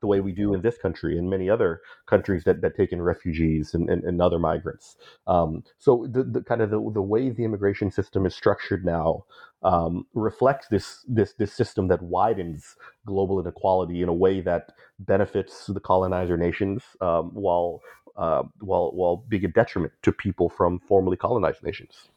[0.02, 3.02] the way we do in this country and many other countries that, that take in
[3.02, 4.96] refugees and, and, and other migrants.
[5.28, 9.26] Um, so the, the, kind of the, the way the immigration system is structured now
[9.64, 15.66] um, reflects this, this, this system that widens global inequality in a way that benefits
[15.68, 17.82] the colonizer nations um, while,
[18.16, 22.10] uh, while, while being a detriment to people from formerly colonized nations.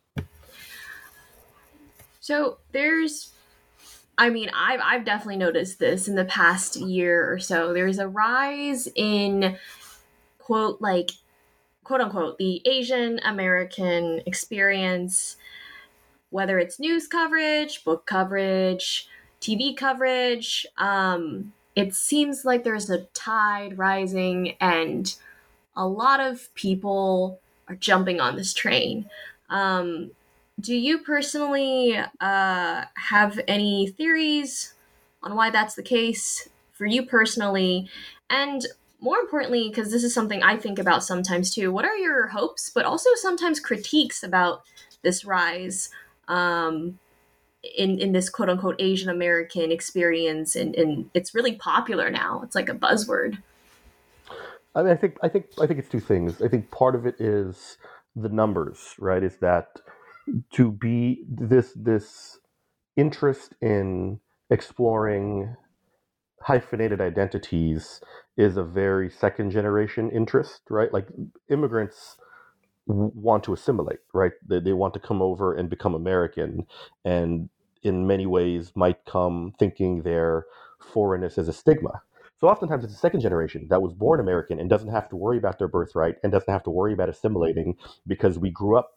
[2.20, 3.32] So there's
[4.18, 7.72] I mean, I've I've definitely noticed this in the past year or so.
[7.72, 9.56] There's a rise in
[10.38, 11.10] quote like
[11.84, 15.36] quote unquote the Asian American experience,
[16.30, 19.08] whether it's news coverage, book coverage,
[19.40, 20.66] TV coverage.
[20.76, 25.14] Um, it seems like there's a tide rising, and
[25.74, 29.08] a lot of people are jumping on this train.
[29.48, 30.10] Um,
[30.60, 34.74] do you personally uh, have any theories
[35.22, 37.88] on why that's the case for you personally?
[38.30, 38.66] And
[39.00, 42.70] more importantly, because this is something I think about sometimes too, what are your hopes,
[42.70, 44.62] but also sometimes critiques about
[45.02, 45.90] this rise
[46.28, 46.98] um,
[47.76, 52.42] in in this quote unquote Asian American experience, and, and it's really popular now.
[52.44, 53.38] It's like a buzzword.
[54.74, 56.40] I mean, I think I think I think it's two things.
[56.40, 57.76] I think part of it is
[58.16, 59.22] the numbers, right?
[59.22, 59.80] Is that
[60.54, 62.38] to be this this
[62.96, 65.56] interest in exploring
[66.42, 68.00] hyphenated identities
[68.36, 70.92] is a very second generation interest, right?
[70.92, 71.08] Like
[71.50, 72.16] immigrants
[72.86, 74.32] want to assimilate, right?
[74.48, 76.66] They, they want to come over and become American,
[77.04, 77.50] and
[77.82, 80.46] in many ways might come thinking their
[80.94, 82.02] foreignness is a stigma.
[82.40, 85.38] So oftentimes it's a second generation that was born American and doesn't have to worry
[85.38, 88.92] about their birthright and doesn't have to worry about assimilating because we grew up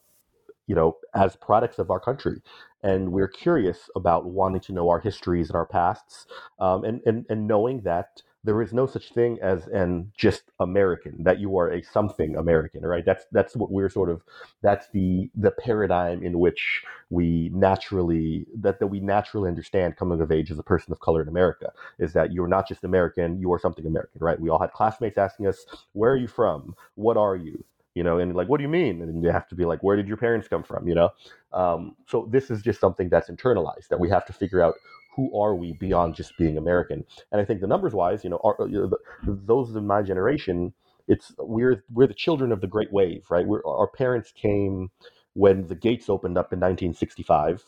[0.68, 2.42] you know, as products of our country.
[2.84, 6.28] And we're curious about wanting to know our histories and our pasts,
[6.60, 11.24] um, and, and, and knowing that there is no such thing as an just American,
[11.24, 13.04] that you are a something American, right?
[13.04, 14.22] That's that's what we're sort of
[14.62, 20.32] that's the the paradigm in which we naturally that, that we naturally understand coming of
[20.32, 23.52] age as a person of color in America is that you're not just American, you
[23.52, 24.40] are something American, right?
[24.40, 26.76] We all had classmates asking us, Where are you from?
[26.96, 27.64] What are you?
[27.96, 29.02] You know, and like, what do you mean?
[29.02, 30.88] And you have to be like, where did your parents come from?
[30.88, 31.10] You know,
[31.54, 34.76] um, so this is just something that's internalized that we have to figure out
[35.16, 37.06] who are we beyond just being American.
[37.32, 38.98] And I think the numbers wise, you know, are, you know the,
[39.46, 40.74] those in my generation,
[41.08, 43.48] it's we're we're the children of the Great Wave, right?
[43.48, 44.92] We're, our parents came
[45.34, 47.64] when the gates opened up in 1965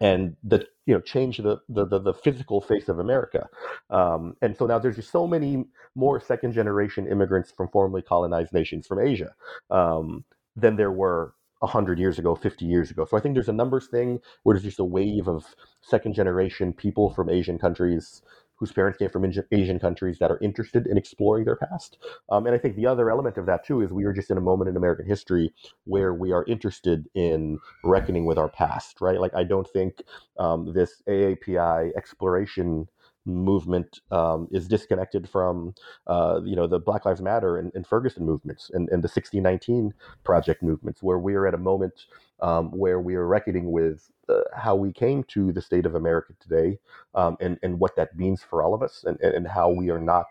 [0.00, 3.48] and the you know change the, the the, the physical face of America.
[3.90, 8.52] Um, and so now there's just so many more second generation immigrants from formerly colonized
[8.52, 9.34] nations from Asia
[9.70, 10.24] um,
[10.56, 13.04] than there were 100 years ago, 50 years ago.
[13.04, 15.44] So I think there's a numbers thing where there's just a wave of
[15.80, 18.20] second generation people from Asian countries
[18.62, 21.98] whose parents came from Asian countries that are interested in exploring their past.
[22.30, 24.38] Um, and I think the other element of that too is we are just in
[24.38, 29.18] a moment in American history where we are interested in reckoning with our past, right?
[29.18, 30.02] Like I don't think
[30.38, 32.86] um, this AAPI exploration
[33.24, 35.74] movement um, is disconnected from
[36.06, 39.92] uh, you know the Black Lives Matter and, and Ferguson movements and, and, the 1619
[40.22, 42.06] project movements, where we are at a moment
[42.42, 46.32] um, where we are reckoning with uh, how we came to the state of America
[46.40, 46.78] today
[47.14, 50.00] um, and and what that means for all of us, and, and how we are
[50.00, 50.26] not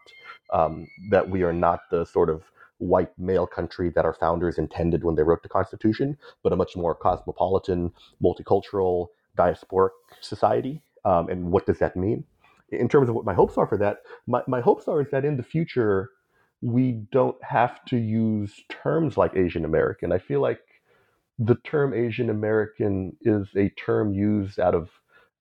[0.54, 2.44] um, that we are not the sort of
[2.80, 6.76] white male country that our founders intended when they wrote the Constitution, but a much
[6.76, 7.92] more cosmopolitan,
[8.24, 10.82] multicultural, diasporic society.
[11.06, 12.26] Um, and what does that mean?
[12.72, 15.26] in terms of what my hopes are for that, my, my hopes are is that
[15.26, 16.10] in the future,
[16.62, 20.12] we don't have to use terms like Asian American.
[20.12, 20.60] I feel like
[21.44, 24.90] the term Asian American is a term used out of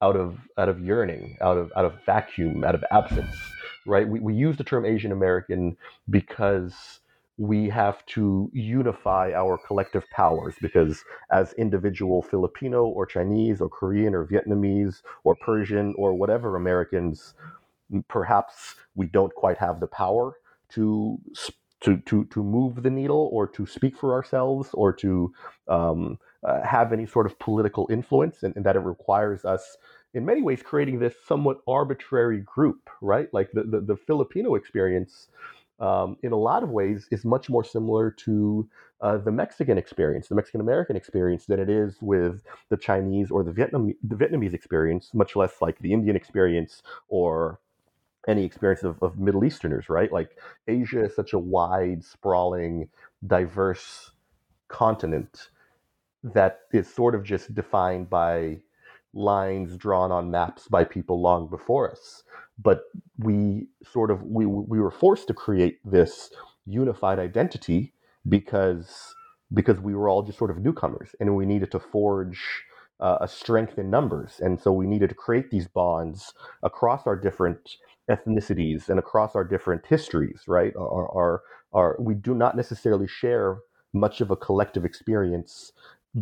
[0.01, 3.37] out of out of yearning, out of out of vacuum, out of absence,
[3.87, 4.09] right?
[4.09, 5.77] We, we use the term Asian American
[6.09, 7.01] because
[7.37, 14.15] we have to unify our collective powers because as individual Filipino or Chinese or Korean
[14.15, 17.35] or Vietnamese or Persian or whatever Americans,
[18.09, 20.35] perhaps we don't quite have the power
[20.71, 21.19] to
[21.83, 25.33] to to to move the needle or to speak for ourselves or to
[25.69, 29.77] um, uh, have any sort of political influence, and, and that it requires us
[30.15, 33.29] in many ways creating this somewhat arbitrary group, right?
[33.33, 35.29] Like the, the, the Filipino experience
[35.79, 38.69] um, in a lot of ways is much more similar to
[39.01, 43.43] uh, the Mexican experience, the Mexican American experience, than it is with the Chinese or
[43.43, 47.61] the Vietnam the Vietnamese experience, much less like the Indian experience or
[48.29, 50.13] any experience of, of Middle Easterners, right?
[50.13, 52.89] Like Asia is such a wide, sprawling,
[53.27, 54.13] diverse
[54.69, 55.49] continent
[56.23, 58.59] that is sort of just defined by
[59.15, 62.23] lines drawn on maps by people long before us
[62.63, 62.85] but
[63.19, 66.31] we sort of we we were forced to create this
[66.67, 67.93] unified identity
[68.29, 69.15] because
[69.53, 72.65] because we were all just sort of newcomers and we needed to forge
[73.01, 77.17] uh, a strength in numbers and so we needed to create these bonds across our
[77.17, 77.77] different
[78.11, 81.43] ethnicities and across our different histories right our, our,
[81.73, 83.59] our we do not necessarily share
[83.93, 85.73] much of a collective experience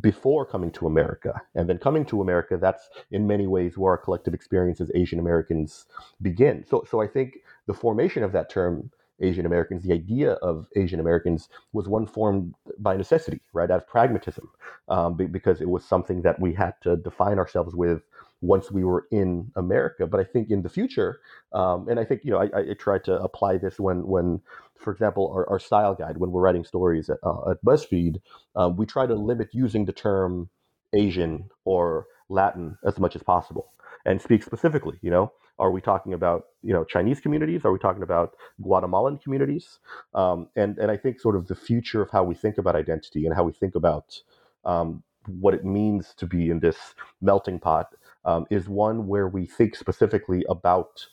[0.01, 1.41] before coming to America.
[1.55, 5.19] And then coming to America, that's in many ways where our collective experience as Asian
[5.19, 5.87] Americans
[6.21, 6.65] begin.
[6.69, 8.91] So, so I think the formation of that term,
[9.21, 13.89] Asian Americans, the idea of Asian Americans was one formed by necessity, right, out of
[13.89, 14.49] pragmatism,
[14.89, 18.03] um, because it was something that we had to define ourselves with
[18.41, 20.07] once we were in America.
[20.07, 21.21] But I think in the future,
[21.53, 24.41] um, and I think you know, I, I tried to apply this when when
[24.79, 28.21] for example, our, our style guide, when we're writing stories at, uh, at BuzzFeed,
[28.55, 30.49] uh, we try to limit using the term
[30.95, 33.73] Asian or Latin as much as possible
[34.07, 37.65] and speak specifically, you know, Are we talking about you know Chinese communities?
[37.65, 39.81] Are we talking about Guatemalan communities?
[40.15, 43.27] Um, and and I think sort of the future of how we think about identity
[43.27, 44.23] and how we think about
[44.65, 47.89] um, what it means to be in this melting pot
[48.29, 51.07] um, is one where we think specifically about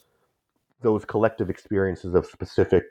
[0.81, 2.83] those collective experiences of specific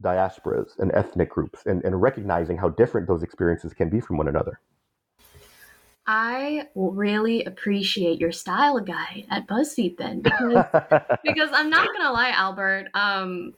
[0.00, 4.28] diasporas and ethnic groups and, and recognizing how different those experiences can be from one
[4.28, 4.60] another.
[6.06, 10.64] I really appreciate your style guide at BuzzFeed then because,
[11.24, 12.86] because I'm not gonna lie, Albert.
[12.94, 13.54] Um,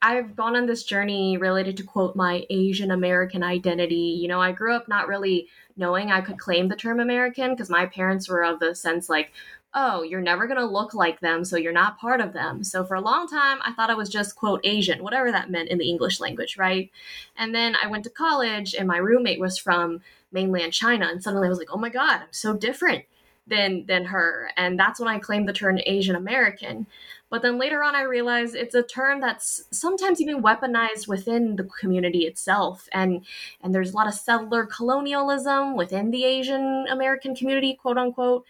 [0.00, 4.16] I've gone on this journey related to quote my Asian American identity.
[4.20, 7.68] You know, I grew up not really knowing I could claim the term American because
[7.68, 9.32] my parents were of the sense like,
[9.74, 12.64] oh, you're never going to look like them, so you're not part of them.
[12.64, 15.68] So for a long time, I thought I was just, quote, Asian, whatever that meant
[15.68, 16.90] in the English language, right?
[17.36, 20.00] And then I went to college, and my roommate was from
[20.32, 23.04] mainland China, and suddenly I was like, oh my God, I'm so different
[23.48, 24.50] than than her.
[24.56, 26.86] And that's when i claimed the term asian american
[27.30, 31.64] but then later on i realized it's a term that's sometimes even weaponized within the
[31.80, 32.88] community itself.
[32.92, 33.24] And
[33.62, 38.44] and there's a lot of settler colonialism within the asian american community quote unquote.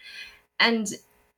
[0.59, 0.87] And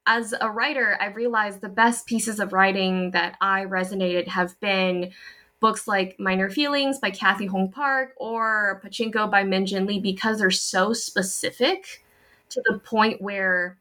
[0.07, 5.11] as a writer, I've realized the best pieces of writing that I resonated have been
[5.59, 10.39] books like Minor Feelings by Cathy Hong Park or Pachinko by Min Jin Lee because
[10.39, 12.03] they're so specific
[12.51, 13.77] to the point where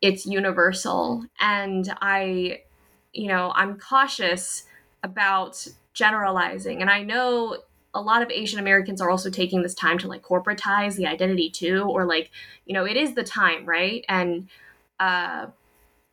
[0.00, 1.24] it's universal.
[1.40, 2.62] And I,
[3.12, 4.64] you know, I'm cautious
[5.02, 6.80] about generalizing.
[6.80, 7.58] And I know
[7.94, 11.48] a lot of Asian Americans are also taking this time to like corporatize the identity
[11.48, 12.30] too, or like,
[12.66, 14.04] you know, it is the time, right?
[14.08, 14.48] And
[15.00, 15.46] uh,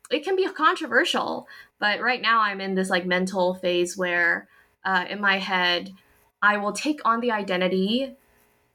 [0.09, 1.47] it can be controversial.
[1.79, 4.47] But right now, I'm in this like mental phase where,
[4.85, 5.91] uh, in my head,
[6.41, 8.15] I will take on the identity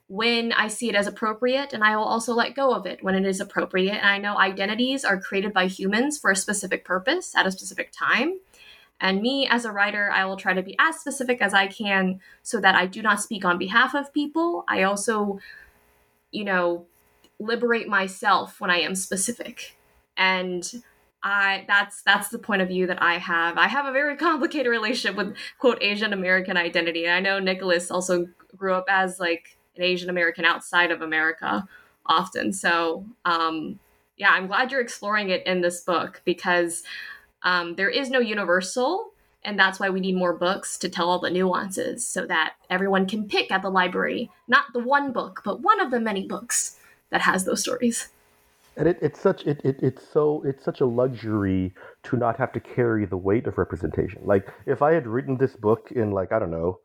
[0.09, 3.15] when I see it as appropriate, and I will also let go of it when
[3.15, 3.95] it is appropriate.
[3.95, 7.93] And I know identities are created by humans for a specific purpose at a specific
[7.93, 8.41] time.
[9.01, 12.21] And me as a writer, I will try to be as specific as I can
[12.43, 14.65] so that I do not speak on behalf of people.
[14.67, 15.39] I also,
[16.33, 16.87] you know,
[17.39, 19.77] liberate myself when I am specific.
[20.17, 20.83] And
[21.23, 23.59] I that's that's the point of view that I have.
[23.59, 27.05] I have a very complicated relationship with quote Asian American identity.
[27.05, 31.67] And I know Nicholas also grew up as like an Asian American outside of America
[32.07, 32.53] often.
[32.53, 33.79] So um
[34.19, 36.83] yeah, I'm glad you're exploring it in this book because
[37.43, 39.13] um, there is no universal,
[39.45, 43.07] and that's why we need more books to tell all the nuances so that everyone
[43.07, 46.77] can pick at the library, not the one book, but one of the many books
[47.11, 48.09] that has those stories.
[48.77, 51.73] And it, it's such it, it, it's so it's such a luxury
[52.05, 54.23] to not have to carry the weight of representation.
[54.25, 56.79] Like if I had written this book in like I don't know,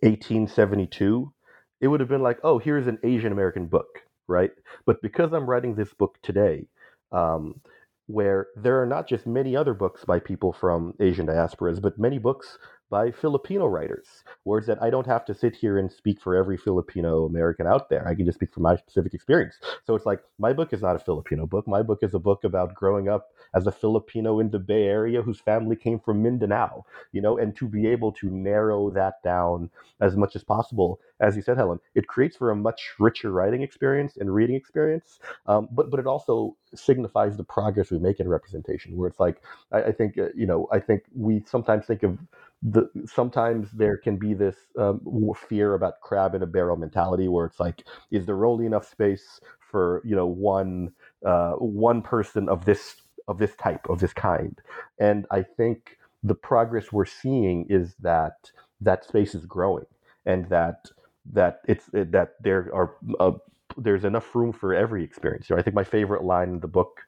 [0.00, 1.32] 1872,
[1.80, 4.50] it would have been like, oh, here's an Asian American book, right?
[4.86, 6.66] But because I'm writing this book today,
[7.12, 7.60] um,
[8.06, 12.18] where there are not just many other books by people from Asian diasporas, but many
[12.18, 12.58] books
[12.88, 14.06] by Filipino writers.
[14.44, 17.90] Words that I don't have to sit here and speak for every Filipino American out
[17.90, 18.06] there.
[18.06, 19.56] I can just speak from my specific experience.
[19.84, 21.66] So it's like my book is not a Filipino book.
[21.66, 25.22] My book is a book about growing up as a Filipino in the Bay Area
[25.22, 29.70] whose family came from Mindanao, you know, and to be able to narrow that down
[30.00, 33.62] as much as possible, as you said, Helen, it creates for a much richer writing
[33.62, 35.18] experience and reading experience.
[35.46, 39.42] Um, but but it also signifies the progress we make in representation, where it's like
[39.72, 42.18] I, I think uh, you know I think we sometimes think of
[42.62, 45.00] the sometimes there can be this um,
[45.36, 49.40] fear about crab in a barrel mentality where it's like is there only enough space
[49.60, 50.92] for you know one
[51.26, 52.96] uh, one person of this
[53.28, 54.60] of this type of this kind
[55.00, 58.50] and i think the progress we're seeing is that
[58.80, 59.86] that space is growing
[60.26, 60.86] and that
[61.32, 63.32] that it's that there are uh,
[63.76, 65.48] there's enough room for every experience.
[65.48, 67.02] You know, I think my favorite line in the book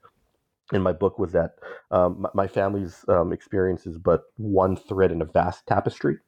[0.72, 1.56] in my book was that
[1.90, 6.18] um, my family's um, experience is but one thread in a vast tapestry,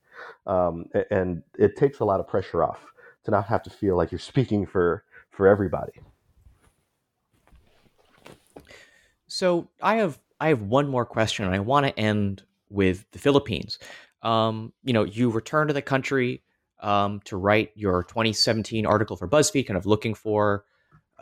[0.47, 2.86] um, and it takes a lot of pressure off
[3.24, 5.93] to not have to feel like you're speaking for for everybody.
[9.31, 13.18] So I have I have one more question, and I want to end with the
[13.18, 13.78] Philippines.
[14.22, 16.43] Um, you know, you returned to the country
[16.81, 20.64] um, to write your 2017 article for BuzzFeed, kind of looking for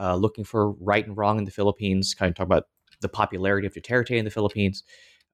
[0.00, 2.64] uh, looking for right and wrong in the Philippines, kind of talk about
[3.00, 4.84] the popularity of Duterte in the Philippines.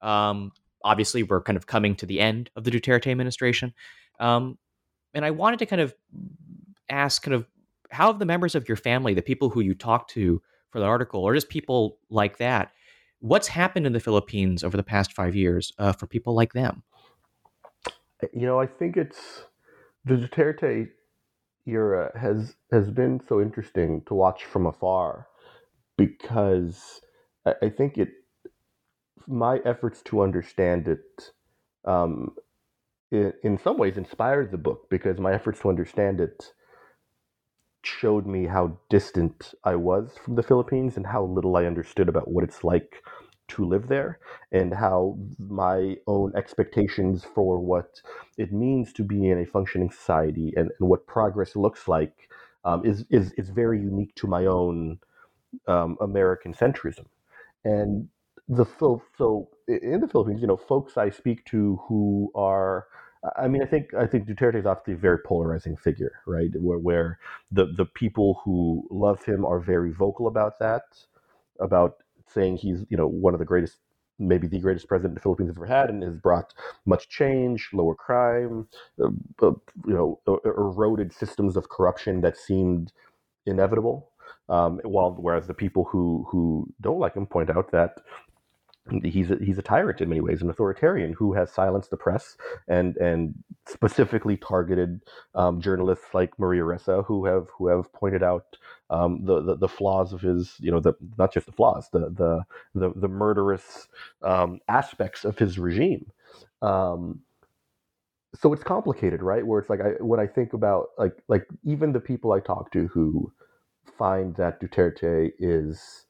[0.03, 0.51] Um,
[0.83, 3.73] obviously, we're kind of coming to the end of the Duterte administration,
[4.19, 4.59] um,
[5.15, 5.95] and I wanted to kind of
[6.91, 7.47] ask, kind of,
[7.91, 10.43] how have the members of your family, the people who you talk to
[10.75, 12.73] for the article, or just people like that,
[13.21, 16.83] what's happened in the Philippines over the past five years uh, for people like them?
[18.33, 19.45] You know, I think it's
[20.05, 20.89] the Duterte
[21.65, 25.29] era has has been so interesting to watch from afar
[25.97, 27.01] because
[27.47, 28.09] I, I think it
[29.29, 31.31] my efforts to understand it,
[31.85, 32.35] um,
[33.13, 36.53] in some ways, inspired the book because my efforts to understand it
[37.87, 42.31] showed me how distant I was from the Philippines and how little I understood about
[42.31, 43.03] what it's like
[43.47, 44.19] to live there
[44.53, 48.01] and how my own expectations for what
[48.39, 52.29] it means to be in a functioning society and, and what progress looks like
[52.65, 54.99] um, is, is, is very unique to my own
[55.69, 57.05] um, American centrism.
[57.65, 58.09] And
[58.49, 62.87] the so, so in the Philippines, you know, folks I speak to who are
[63.37, 66.51] I mean, I think I think Duterte is obviously a very polarizing figure, right?
[66.57, 67.19] Where where
[67.51, 70.83] the the people who love him are very vocal about that,
[71.61, 71.97] about
[72.27, 73.79] saying he's you know one of the greatest,
[74.19, 76.53] maybe the greatest president the Philippines have ever had, and has brought
[76.85, 78.69] much change, lower crime,
[79.03, 79.09] uh,
[79.41, 79.53] uh,
[79.87, 82.93] you know, eroded systems of corruption that seemed
[83.47, 84.11] inevitable.
[84.49, 88.01] Um, while whereas the people who who don't like him point out that
[89.05, 92.37] he's a, he's a tyrant in many ways, an authoritarian who has silenced the press
[92.69, 93.35] and and
[93.67, 95.01] specifically targeted
[95.35, 98.47] um, journalists like Maria Ressa, who have who have pointed out
[98.91, 102.11] um, the, the, the flaws of his you know the not just the flaws the
[102.11, 103.89] the the, the murderous
[104.23, 106.11] um, aspects of his regime.
[106.63, 107.21] Um,
[108.35, 109.47] so it's complicated, right?
[109.47, 112.73] Where it's like I, when I think about like like even the people I talk
[112.73, 113.33] to who
[113.99, 116.07] find that Duterte is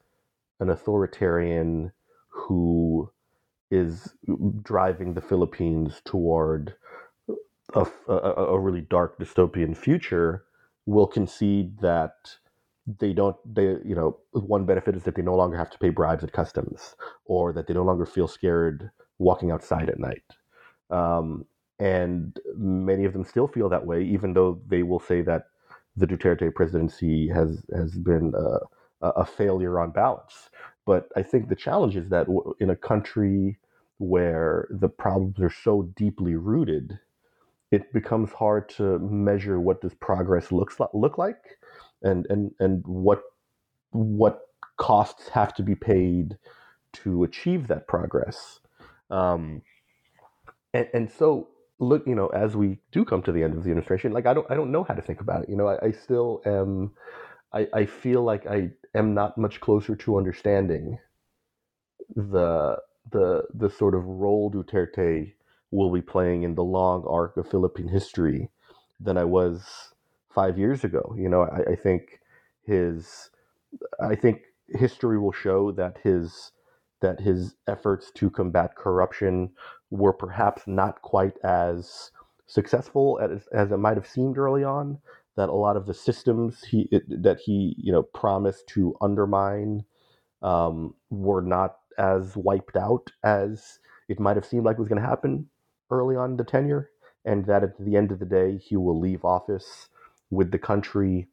[0.61, 1.91] an authoritarian
[2.35, 3.11] who
[3.71, 4.13] is
[4.61, 6.75] driving the Philippines toward
[7.73, 10.43] a, a, a, really dark dystopian future
[10.85, 12.35] will concede that
[12.99, 15.89] they don't they you know one benefit is that they no longer have to pay
[15.89, 20.23] bribes at customs or that they no longer feel scared walking outside at night.
[20.91, 21.45] Um,
[21.79, 25.47] and many of them still feel that way even though they will say that
[25.97, 28.33] the Duterte presidency has has been
[29.01, 30.49] a, a failure on balance
[30.85, 32.27] but I think the challenge is that
[32.59, 33.57] in a country
[33.97, 36.99] where the problems are so deeply rooted,
[37.71, 41.57] it becomes hard to measure what does progress looks like, look like,
[42.03, 43.23] and and and what
[43.91, 44.41] what
[44.77, 46.37] costs have to be paid
[46.93, 48.59] to achieve that progress.
[49.09, 49.61] Um,
[50.73, 53.69] and, and so look, you know, as we do come to the end of the
[53.71, 55.49] administration, like I don't I don't know how to think about it.
[55.49, 56.91] You know, I, I still am
[57.53, 60.99] I, I feel like I am not much closer to understanding
[62.15, 62.77] the
[63.11, 65.33] the the sort of role Duterte
[65.71, 68.49] will be playing in the long arc of Philippine history
[68.99, 69.93] than I was
[70.33, 71.15] five years ago.
[71.17, 72.19] You know, I, I think
[72.65, 73.29] his
[74.01, 76.51] I think history will show that his
[77.01, 79.51] that his efforts to combat corruption
[79.91, 82.11] were perhaps not quite as
[82.47, 84.99] successful as, as it might have seemed early on
[85.37, 89.85] that a lot of the systems he it, that he you know promised to undermine
[90.43, 93.79] um, were not as wiped out as
[94.09, 95.47] it might have seemed like was going to happen
[95.91, 96.91] early on in the tenure,
[97.25, 99.89] and that at the end of the day he will leave office
[100.31, 101.27] with the country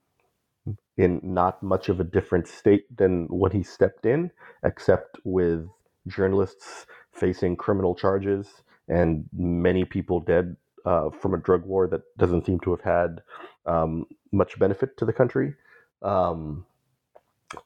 [0.97, 4.31] in not much of a different state than when he stepped in,
[4.65, 5.67] except with
[6.09, 8.49] journalists facing criminal charges
[8.89, 13.23] and many people dead uh, from a drug war that doesn't seem to have had
[13.67, 15.55] um, much benefit to the country.
[16.03, 16.67] Um,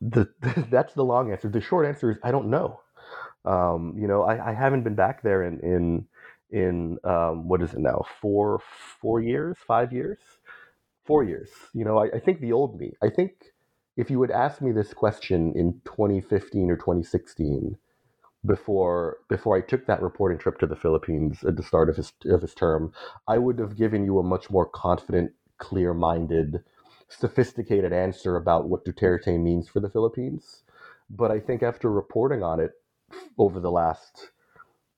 [0.01, 0.29] the,
[0.71, 1.49] that's the long answer.
[1.49, 2.81] The short answer is I don't know.
[3.45, 6.07] Um, you know, I, I, haven't been back there in in
[6.51, 8.05] in um, what is it now?
[8.21, 8.61] Four
[9.01, 10.19] four years, five years,
[11.05, 11.49] four years.
[11.73, 12.95] You know, I, I think the old me.
[13.03, 13.53] I think
[13.97, 17.77] if you would ask me this question in 2015 or 2016,
[18.45, 22.13] before before I took that reporting trip to the Philippines at the start of his
[22.27, 22.93] of his term,
[23.27, 26.63] I would have given you a much more confident, clear-minded,
[27.09, 30.63] sophisticated answer about what Duterte means for the Philippines.
[31.09, 32.73] But I think after reporting on it
[33.39, 34.31] over the last,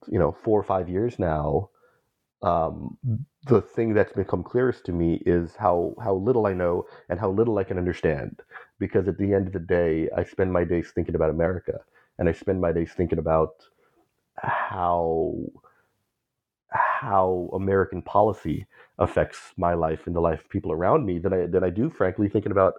[0.07, 1.71] you know, four or five years now,
[2.43, 2.97] um,
[3.47, 7.31] the thing that's become clearest to me is how how little I know and how
[7.31, 8.41] little I can understand.
[8.79, 11.81] Because at the end of the day, I spend my days thinking about America
[12.19, 13.55] and I spend my days thinking about
[14.37, 15.35] how
[17.01, 18.67] how American policy
[18.99, 21.91] affects my life and the life of people around me than I than I do,
[21.91, 22.75] frankly, thinking about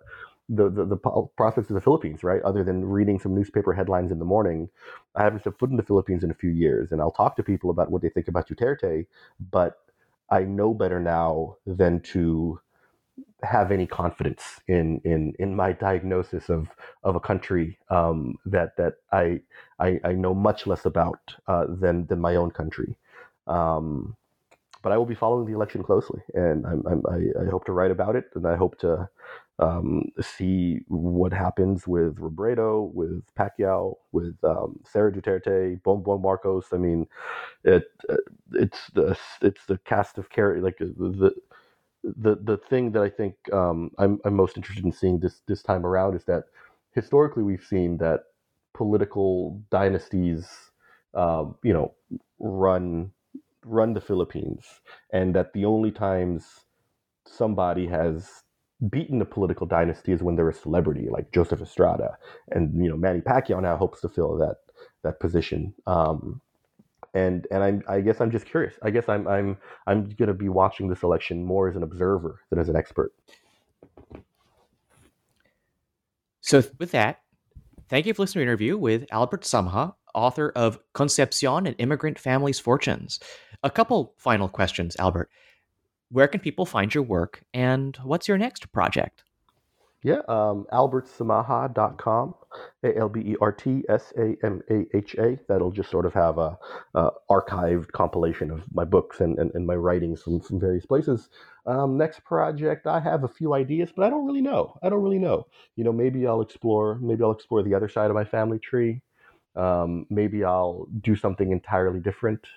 [0.49, 0.97] the, the, the
[1.37, 2.41] prospects of the Philippines, right?
[2.41, 4.69] Other than reading some newspaper headlines in the morning,
[5.15, 7.43] I haven't stepped foot in the Philippines in a few years, and I'll talk to
[7.43, 9.05] people about what they think about Duterte,
[9.51, 9.75] but
[10.29, 12.59] I know better now than to
[13.43, 16.67] have any confidence in in in my diagnosis of
[17.03, 19.41] of a country um, that that I,
[19.79, 22.97] I, I know much less about uh, than than my own country.
[23.49, 24.15] Um,
[24.81, 27.73] but I will be following the election closely, and I'm, I'm, i I hope to
[27.73, 29.09] write about it, and I hope to
[29.59, 36.67] um, see what happens with Robredo, with Pacquiao, with um, Sara Duterte, Bongbong Marcos.
[36.71, 37.07] I mean,
[37.63, 38.17] it uh,
[38.53, 41.31] it's the it's the cast of character like uh, the
[42.03, 45.61] the the thing that I think um, I'm I'm most interested in seeing this this
[45.61, 46.45] time around is that
[46.93, 48.21] historically we've seen that
[48.73, 50.47] political dynasties,
[51.13, 51.93] um, you know,
[52.39, 53.11] run
[53.65, 54.65] run the Philippines,
[55.11, 56.45] and that the only times
[57.25, 58.43] somebody has
[58.89, 62.17] beaten the political dynasty is when they're a celebrity, like Joseph Estrada,
[62.51, 64.57] and you know Manny Pacquiao now hopes to fill that
[65.03, 65.73] that position.
[65.87, 66.41] Um,
[67.13, 68.75] and and I'm, I guess I'm just curious.
[68.83, 69.57] I guess I'm I'm
[69.87, 73.13] I'm going to be watching this election more as an observer than as an expert.
[76.41, 77.21] So with that,
[77.89, 82.17] thank you for listening to an interview with Albert Samaha, author of Concepcion An Immigrant
[82.17, 83.19] Family's Fortunes.
[83.63, 85.29] A couple final questions, Albert
[86.11, 89.23] where can people find your work and what's your next project?
[90.01, 92.33] Yeah, um, albertsamaha.com,
[92.83, 95.37] A L B E R T S A M A H A.
[95.49, 96.57] That'll just sort of have a,
[96.95, 101.27] a archived compilation of my books and, and, and my writings from, from various places.
[101.65, 104.79] Um, next project, I have a few ideas, but I don't really know.
[104.81, 105.47] I don't really know.
[105.75, 106.97] You know, maybe I'll explore.
[106.99, 109.01] Maybe I'll explore the other side of my family tree.
[109.57, 112.47] Um, maybe I'll do something entirely different.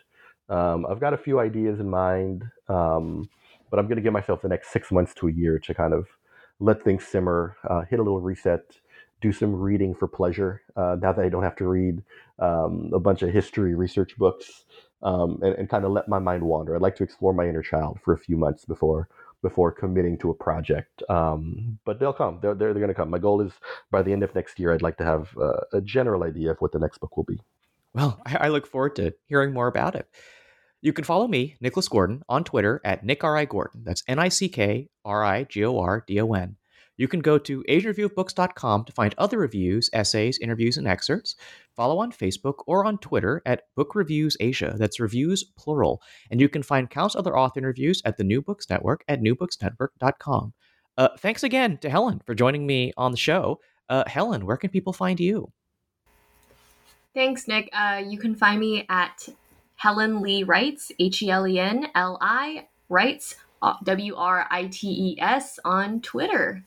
[0.49, 2.45] Um, I've got a few ideas in mind.
[2.69, 3.29] Um,
[3.73, 5.95] but I'm going to give myself the next six months to a year to kind
[5.95, 6.07] of
[6.61, 8.77] let things simmer, uh, hit a little reset,
[9.23, 10.61] do some reading for pleasure.
[10.77, 12.03] Uh, now that I don't have to read
[12.39, 14.65] um, a bunch of history research books,
[15.03, 16.77] um, and, and kind of let my mind wander.
[16.77, 19.09] I'd like to explore my inner child for a few months before
[19.41, 21.03] before committing to a project.
[21.09, 22.39] Um, but they'll come.
[22.41, 23.11] They're, they're, they're going to come.
[23.11, 23.53] My goal is
[23.91, 26.59] by the end of next year, I'd like to have uh, a general idea of
[26.61, 27.41] what the next book will be.
[27.95, 30.07] Well, I, look forward to hearing more about it.
[30.81, 33.37] You can follow me, Nicholas Gordon, on Twitter at Nick R.
[33.37, 33.45] I.
[33.45, 33.85] Gordon.
[33.85, 36.57] That's N I C K R I G O R D O N.
[36.97, 41.37] You can go to AsianReviewOfBooks.com to find other reviews, essays, interviews, and excerpts.
[41.75, 44.75] Follow on Facebook or on Twitter at Book Reviews Asia.
[44.77, 46.03] That's reviews plural.
[46.31, 50.53] And you can find countless other author interviews at the New Books Network at newbooksnetwork.com.
[50.99, 53.61] Uh, thanks again to Helen for joining me on the show.
[53.89, 55.51] Uh, Helen, where can people find you?
[57.15, 57.69] Thanks, Nick.
[57.73, 59.29] Uh, you can find me at
[59.77, 64.67] Helen Li Writes, H E L E N L I, Writes, uh, W R I
[64.67, 66.65] T E S, on Twitter.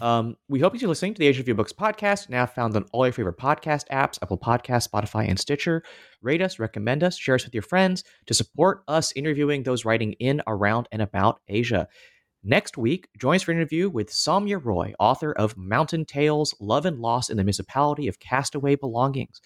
[0.00, 3.04] Um, we hope you're listening to the Asian Review Books podcast, now found on all
[3.04, 5.82] your favorite podcast apps, Apple Podcasts, Spotify, and Stitcher.
[6.22, 10.14] Rate us, recommend us, share us with your friends to support us interviewing those writing
[10.14, 11.88] in, around, and about Asia.
[12.44, 16.86] Next week, join us for an interview with Saumya Roy, author of Mountain Tales Love
[16.86, 19.40] and Loss in the Municipality of Castaway Belongings.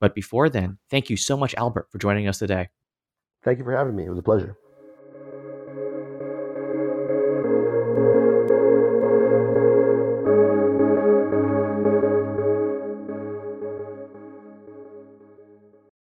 [0.00, 2.68] But before then, thank you so much, Albert, for joining us today.
[3.42, 4.06] Thank you for having me.
[4.06, 4.56] It was a pleasure.